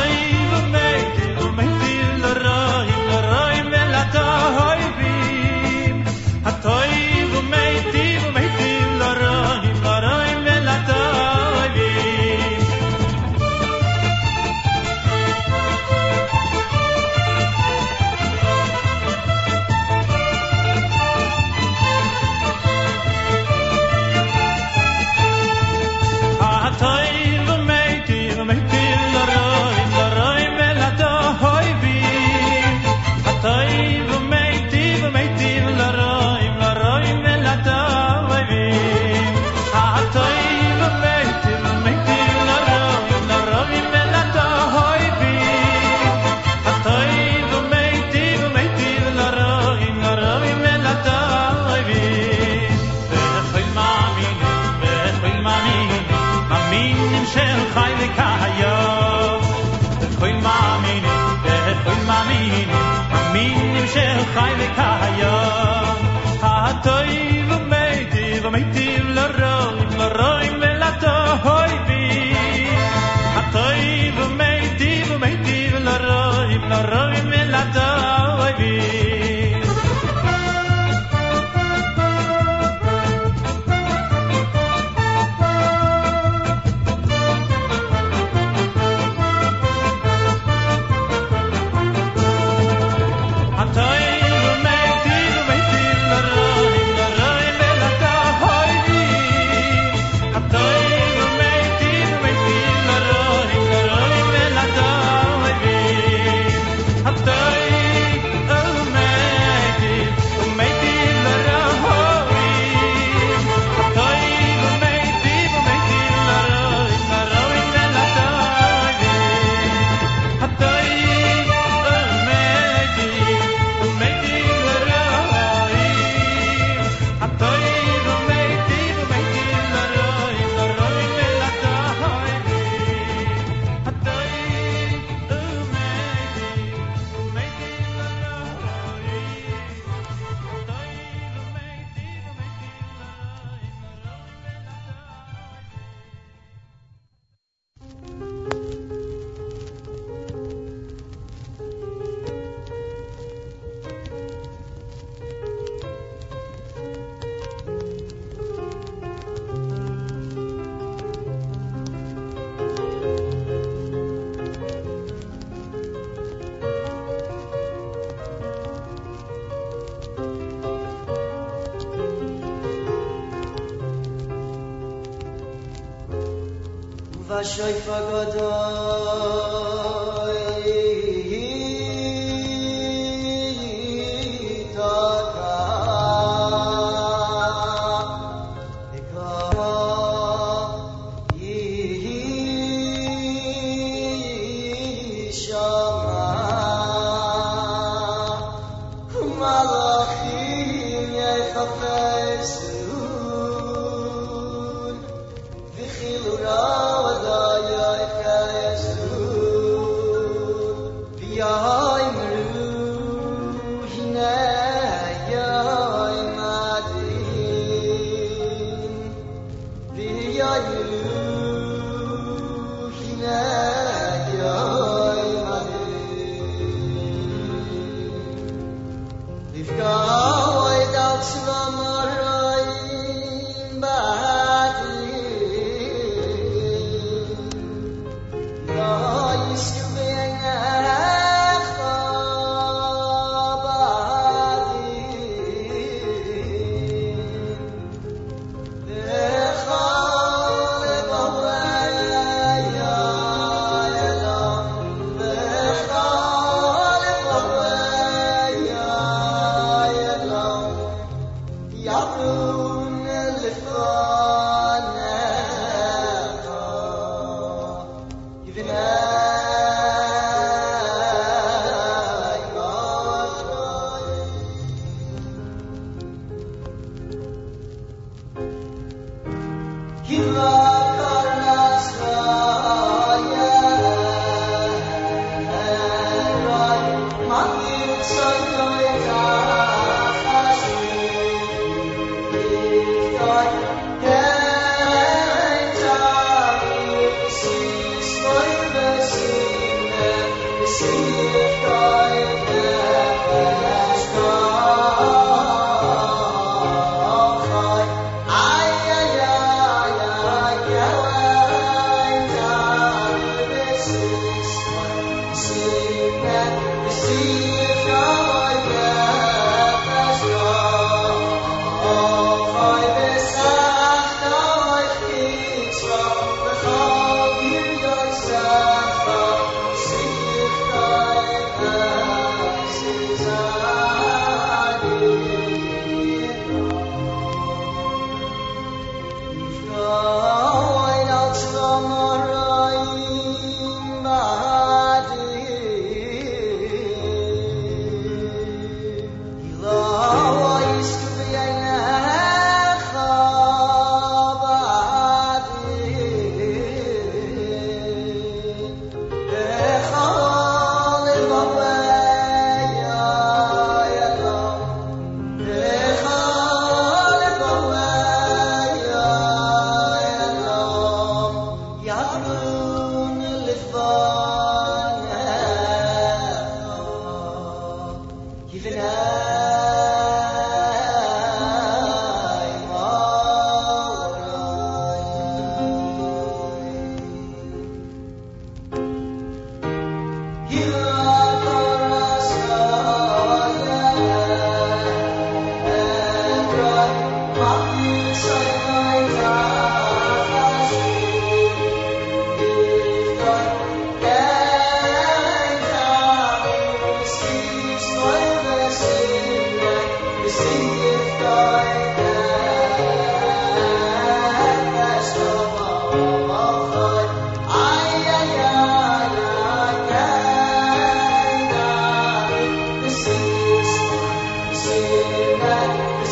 Allah. 199.42 199.79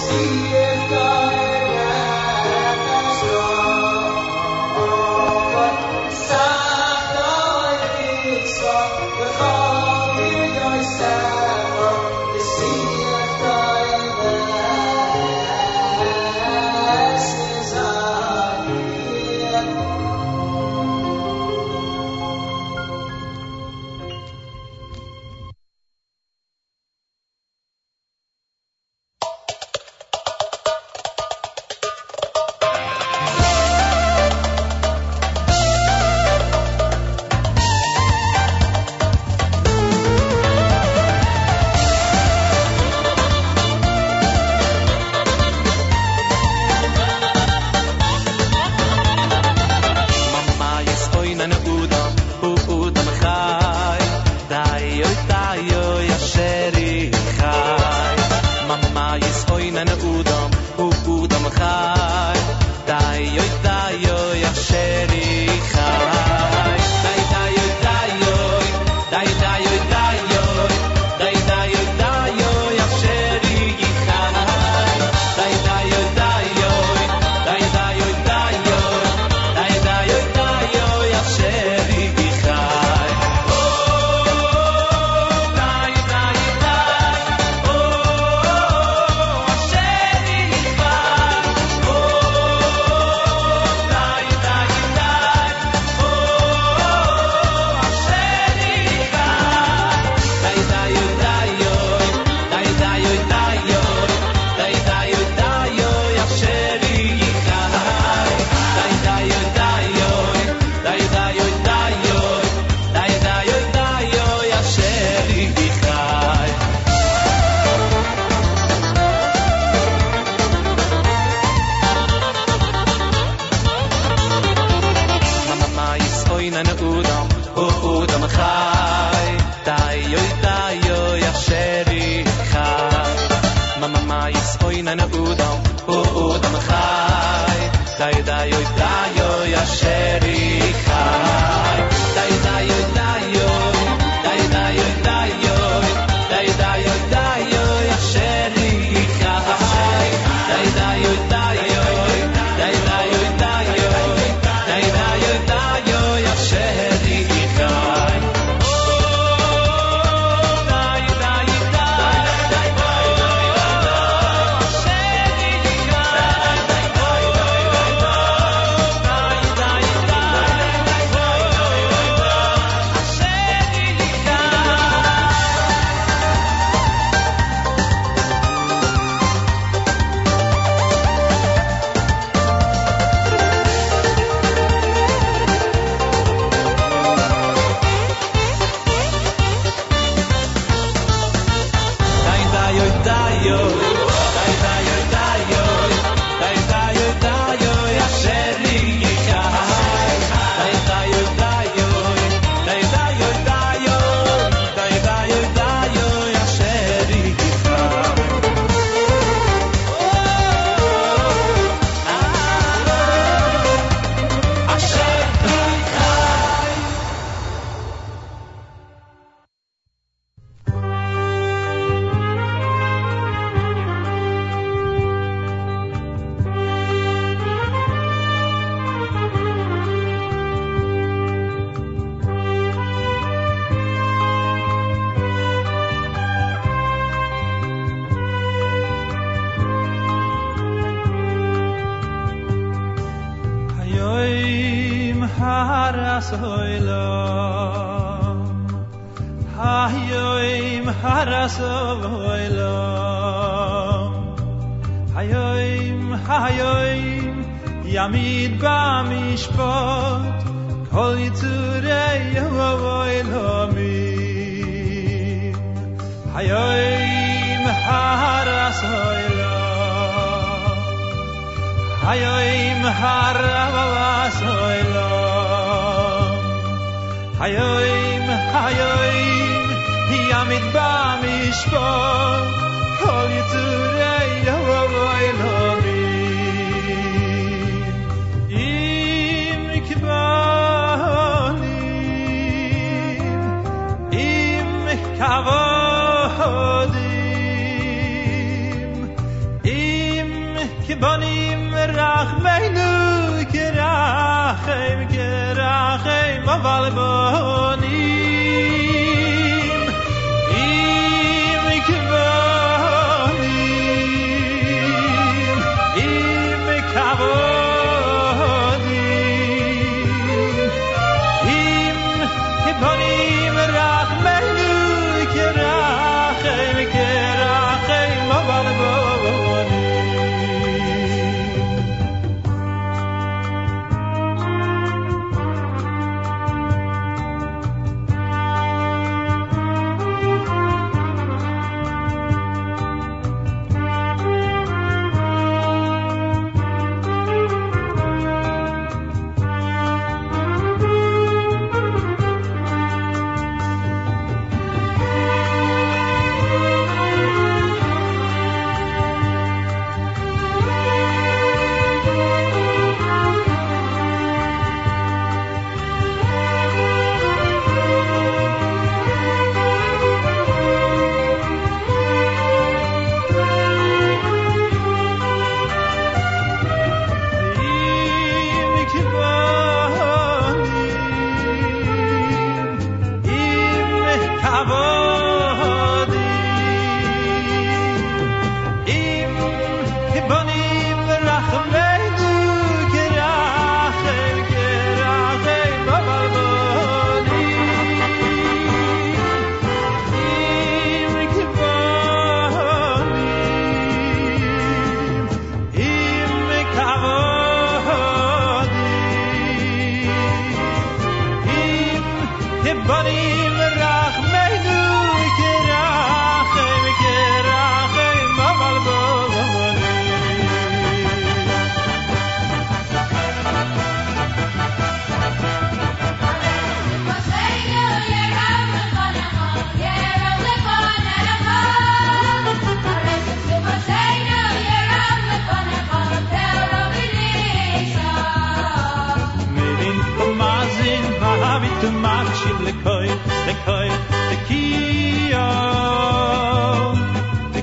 Mama 0.08 0.67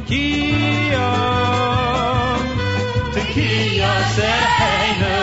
tekiya 0.06 1.10
sheheinu 4.15 5.15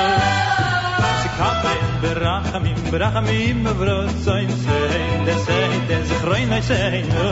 shikat 1.22 1.56
ben 1.62 1.84
berachamim 2.02 2.80
berachamim 2.90 3.60
vrotzayn 3.80 4.50
sein 4.64 5.24
der 5.28 5.38
sein 5.46 5.78
der 5.90 6.02
zikhroin 6.08 6.50
ay 6.58 6.62
sheinu 6.70 7.26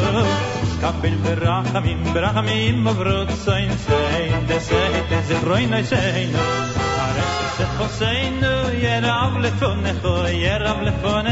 shikat 0.71 0.97
ben 1.03 1.17
berachamim 1.27 2.01
berachamim 2.15 2.87
vrotzayn 3.01 3.73
sein 3.87 4.47
der 4.53 4.63
sein 4.69 5.03
der 5.11 5.23
zikhroin 5.31 5.75
ay 5.81 5.85
sheinu 5.93 6.47
ares 7.07 7.35
se 7.57 7.67
khoseinu 7.77 8.55
yerav 8.85 9.33
lefon 9.45 9.83
yerav 10.45 10.79
lefon 10.87 11.27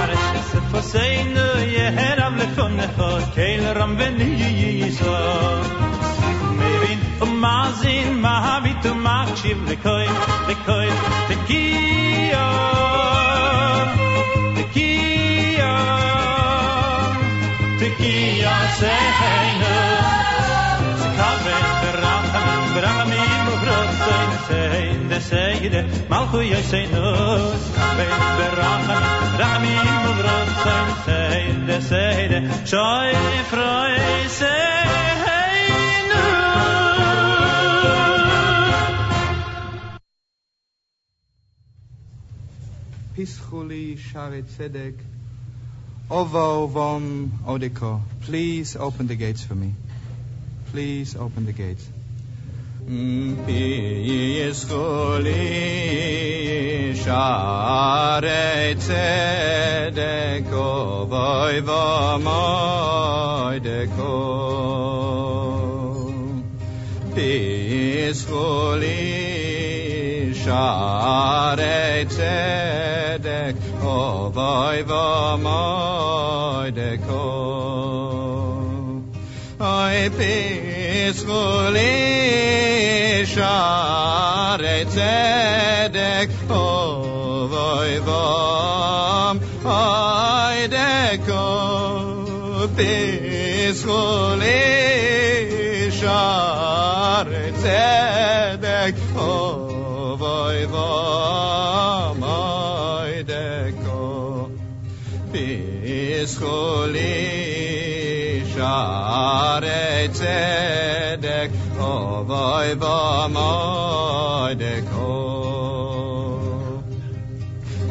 ares 0.00 0.24
se 0.52 0.60
khoseinu 0.70 1.49
yerav 1.98 2.34
lefonecho 2.40 3.10
keil 3.34 3.64
ram 3.78 3.96
veniso 3.98 5.16
Mevin 6.58 7.00
umazin 7.26 8.08
mahavit 8.26 8.84
umachshiv 8.92 9.58
lekoy 9.70 10.06
lekoy 10.48 10.88
tekiyo 11.28 12.09
froi 33.50 34.28
seheinu 34.28 34.80
Pischuli 43.14 43.98
Shari 43.98 44.42
Tzedek, 44.42 44.94
Ovo 46.10 46.66
Vom 46.66 47.32
Odeko. 47.46 48.00
Please 48.22 48.76
open 48.76 49.06
the 49.08 49.14
gates 49.14 49.44
for 49.44 49.54
me. 49.54 49.74
Please 50.70 51.16
open 51.16 51.44
the 51.44 51.52
gates. 51.52 51.99
Pies 53.46 54.64
koli 54.64 55.34
share 56.94 58.74
tzedek 58.74 60.52
ovoy 60.52 61.60
vomoy 61.60 63.60
deko. 63.60 64.40
Yisrael 81.10 81.76
Share 83.26 84.84
Tzedek 84.84 86.30
Ovoivom 86.48 88.06
Oideko 89.64 91.48
Yisrael 92.76 94.20
Share 95.90 97.44
Tzedek 97.58 98.96
Ovoivom 99.16 100.62
Oideko 102.22 104.02
Yisrael 105.32 106.94
Share 108.54 110.08
Tzedek 110.14 110.79
Aiva 112.40 113.28
Maideko. 113.36 115.12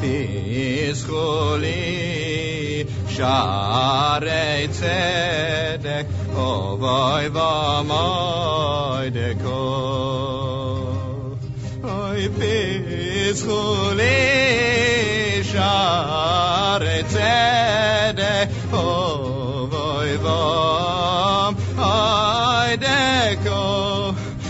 Bishuli 0.02 1.86
Share 3.14 4.68
Tzedek 4.76 6.08
O 6.36 6.38
Aiva 6.82 7.52
Maideko 7.90 9.60
Bishuli 12.40 14.39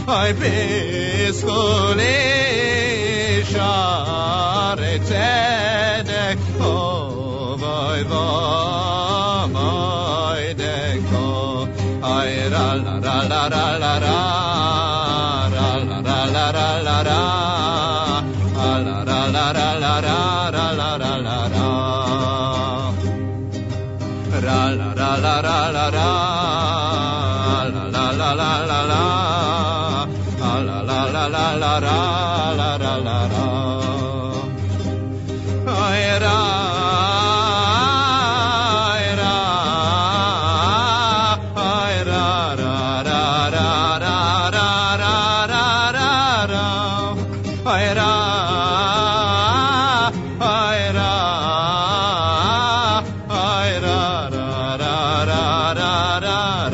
ay 0.10 0.34
pescole 0.34 2.19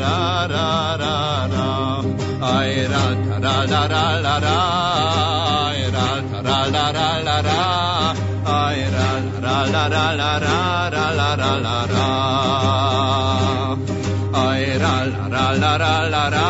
ra 0.02 0.16
ra 0.52 0.68
ra 1.02 1.16
ra 1.54 1.68
ay 2.52 2.72
ra 2.92 3.04
ra 3.44 3.54
ra 3.72 3.82
ra 3.92 4.04
la 4.24 4.34
ra 4.46 4.58
ay 5.66 5.80
ra 5.96 6.08
ra 6.48 6.58
la 6.74 6.86
ra 6.96 7.08
la 7.28 7.36
ra 7.48 7.60
ay 8.58 8.80
ra 8.94 9.08
ra 9.44 9.56
la 9.74 9.84
ra 9.94 10.04
la 10.20 10.32
ra 10.46 10.58
ra 10.94 11.06
la 11.20 11.30
ra 11.42 11.52
la 11.66 11.78
ra 11.92 12.08
ay 14.44 14.64
ra 14.82 14.94
la 15.14 15.24
ra 15.34 15.46
la 15.62 15.72
ra 15.84 15.94
la 16.14 16.24
ra 16.36 16.46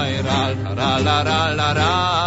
ay 0.00 0.12
ra 0.28 0.40
ra 0.80 0.90
la 1.08 1.18
ra 1.28 1.40
la 1.60 1.70
ra 1.80 2.19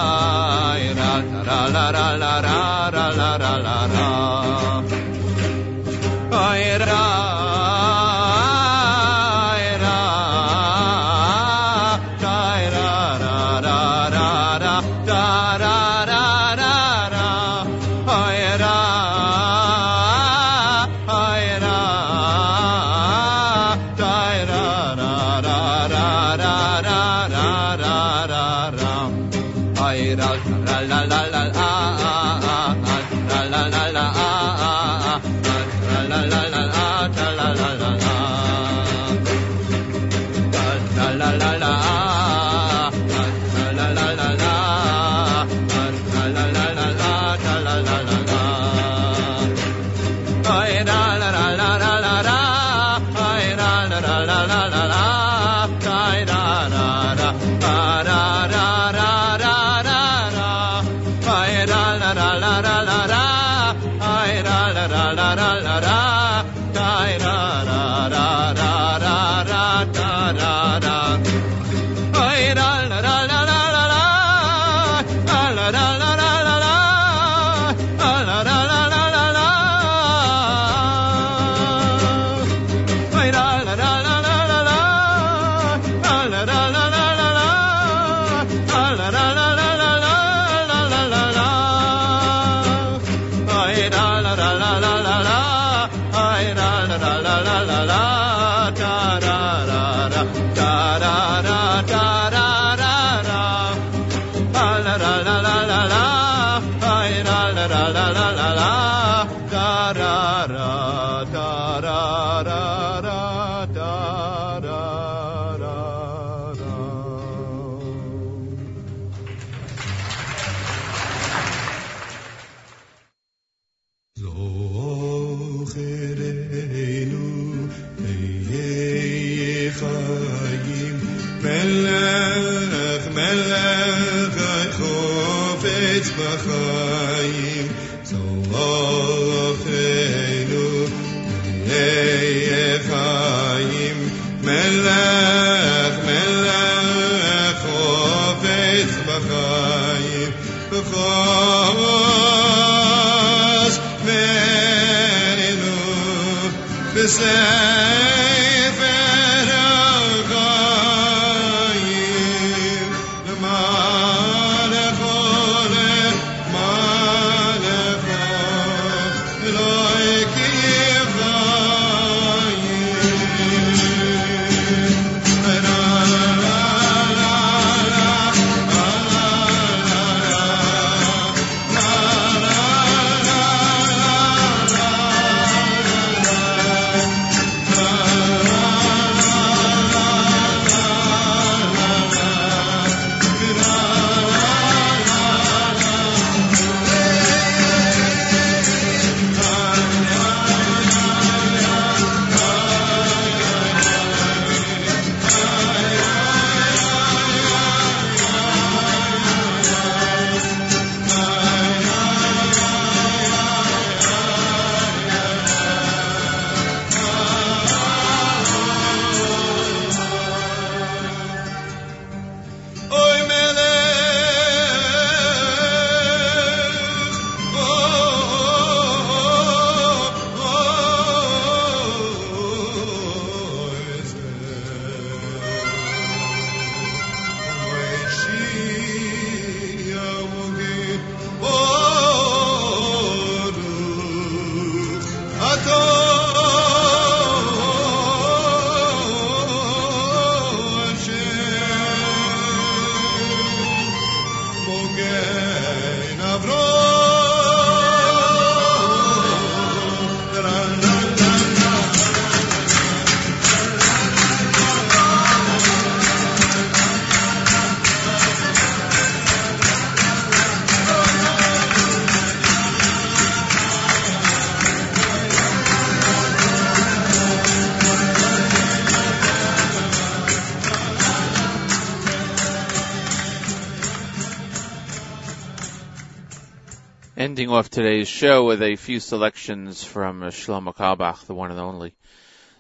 Off 287.50 287.70
today's 287.70 288.08
show 288.08 288.46
with 288.46 288.62
a 288.62 288.76
few 288.76 289.00
selections 289.00 289.84
from 289.84 290.24
uh, 290.24 290.28
Shlomo 290.28 290.74
Carlebach, 290.76 291.26
the 291.26 291.34
one 291.34 291.52
and 291.52 291.60
only. 291.60 291.94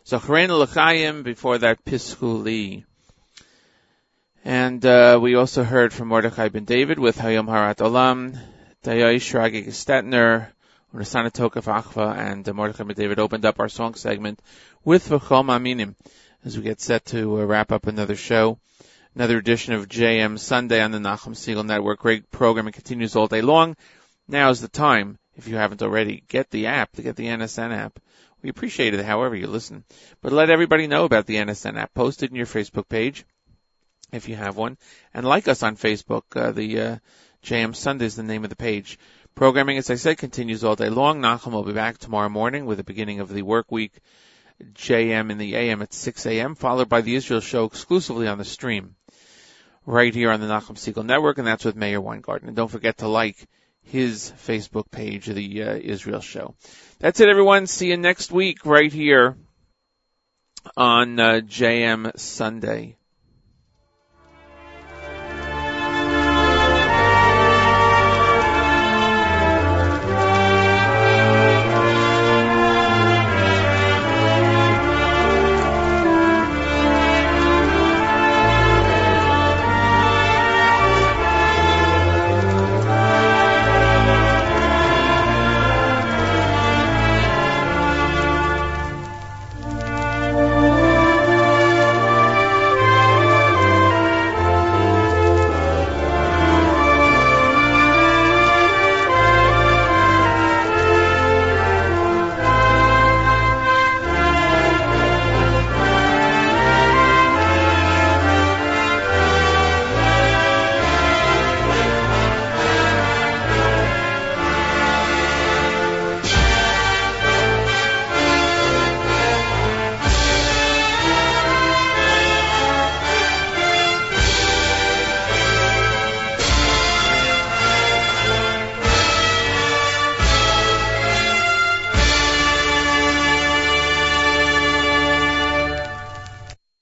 Zacharena 0.05 0.59
L'chaim, 0.59 1.23
before 1.23 1.57
that 1.59 1.85
Piskuli. 1.85 2.83
And 4.43 4.85
uh, 4.85 5.19
we 5.21 5.35
also 5.35 5.63
heard 5.63 5.93
from 5.93 6.09
Mordechai 6.09 6.49
ben 6.49 6.65
David 6.65 6.99
with 6.99 7.17
Hayom 7.17 7.47
Harat 7.47 7.77
Olam, 7.77 8.37
Dayash 8.83 9.33
Ragig 9.33 9.67
Stetner, 9.67 10.47
Achva, 10.93 12.17
and 12.17 12.47
uh, 12.47 12.53
Mordechai 12.53 12.83
ben 12.83 12.95
David 12.95 13.19
opened 13.19 13.45
up 13.45 13.59
our 13.59 13.69
song 13.69 13.95
segment 13.95 14.41
with 14.83 15.07
V'chol 15.07 15.45
Maminim 15.45 15.95
as 16.43 16.57
we 16.57 16.63
get 16.63 16.81
set 16.81 17.05
to 17.05 17.39
uh, 17.39 17.45
wrap 17.45 17.71
up 17.71 17.87
another 17.87 18.15
show. 18.15 18.59
Another 19.15 19.37
edition 19.37 19.75
of 19.75 19.87
JM 19.87 20.39
Sunday 20.39 20.81
on 20.81 20.91
the 20.91 20.97
Nachum 20.97 21.35
Segal 21.35 21.65
Network. 21.65 21.99
Great 21.99 22.31
program. 22.31 22.67
It 22.67 22.73
continues 22.73 23.15
all 23.15 23.27
day 23.27 23.41
long. 23.41 23.75
Now's 24.27 24.61
the 24.61 24.67
time, 24.67 25.19
if 25.35 25.47
you 25.47 25.55
haven't 25.55 25.81
already, 25.81 26.23
get 26.27 26.49
the 26.49 26.67
app, 26.67 26.93
to 26.93 27.01
get 27.01 27.15
the 27.15 27.27
NSN 27.27 27.75
app. 27.75 27.99
We 28.41 28.49
appreciate 28.49 28.93
it 28.93 29.05
however 29.05 29.35
you 29.35 29.47
listen. 29.47 29.83
But 30.21 30.33
let 30.33 30.49
everybody 30.49 30.87
know 30.87 31.05
about 31.05 31.25
the 31.25 31.37
NSN 31.37 31.77
app. 31.77 31.93
Post 31.93 32.23
it 32.23 32.29
in 32.29 32.35
your 32.35 32.45
Facebook 32.45 32.89
page, 32.89 33.25
if 34.11 34.27
you 34.27 34.35
have 34.35 34.57
one. 34.57 34.77
And 35.13 35.25
like 35.25 35.47
us 35.47 35.63
on 35.63 35.77
Facebook. 35.77 36.23
Uh, 36.35 36.51
the 36.51 36.79
uh, 36.79 36.97
JM 37.43 37.75
Sunday 37.75 38.05
is 38.05 38.15
the 38.15 38.23
name 38.23 38.43
of 38.43 38.49
the 38.49 38.55
page. 38.55 38.99
Programming, 39.35 39.77
as 39.77 39.89
I 39.89 39.95
said, 39.95 40.17
continues 40.17 40.63
all 40.63 40.75
day 40.75 40.89
long. 40.89 41.21
Nachum 41.21 41.53
will 41.53 41.63
be 41.63 41.73
back 41.73 41.97
tomorrow 41.97 42.29
morning 42.29 42.65
with 42.65 42.77
the 42.77 42.83
beginning 42.83 43.19
of 43.19 43.29
the 43.29 43.41
work 43.41 43.71
week. 43.71 43.93
JM 44.61 45.31
in 45.31 45.37
the 45.37 45.55
AM 45.55 45.81
at 45.81 45.93
6 45.93 46.25
a.m., 46.27 46.55
followed 46.55 46.87
by 46.87 47.01
the 47.01 47.15
Israel 47.15 47.41
show 47.41 47.65
exclusively 47.65 48.27
on 48.27 48.37
the 48.37 48.45
stream. 48.45 48.95
Right 49.85 50.13
here 50.13 50.31
on 50.31 50.39
the 50.39 50.47
Nachum 50.47 50.75
Segal 50.75 51.05
Network, 51.05 51.37
and 51.37 51.47
that's 51.47 51.65
with 51.65 51.75
Meir 51.75 51.99
Weingarten. 51.99 52.47
And 52.47 52.55
don't 52.55 52.71
forget 52.71 52.99
to 52.99 53.07
like 53.07 53.47
his 53.83 54.33
Facebook 54.45 54.89
page, 54.91 55.29
of 55.29 55.35
the 55.35 55.63
uh, 55.63 55.75
Israel 55.75 56.21
Show. 56.21 56.55
That's 56.99 57.19
it, 57.19 57.29
everyone. 57.29 57.67
See 57.67 57.89
you 57.89 57.97
next 57.97 58.31
week 58.31 58.65
right 58.65 58.91
here 58.91 59.35
on 60.77 61.19
uh, 61.19 61.41
JM 61.41 62.17
Sunday. 62.17 62.97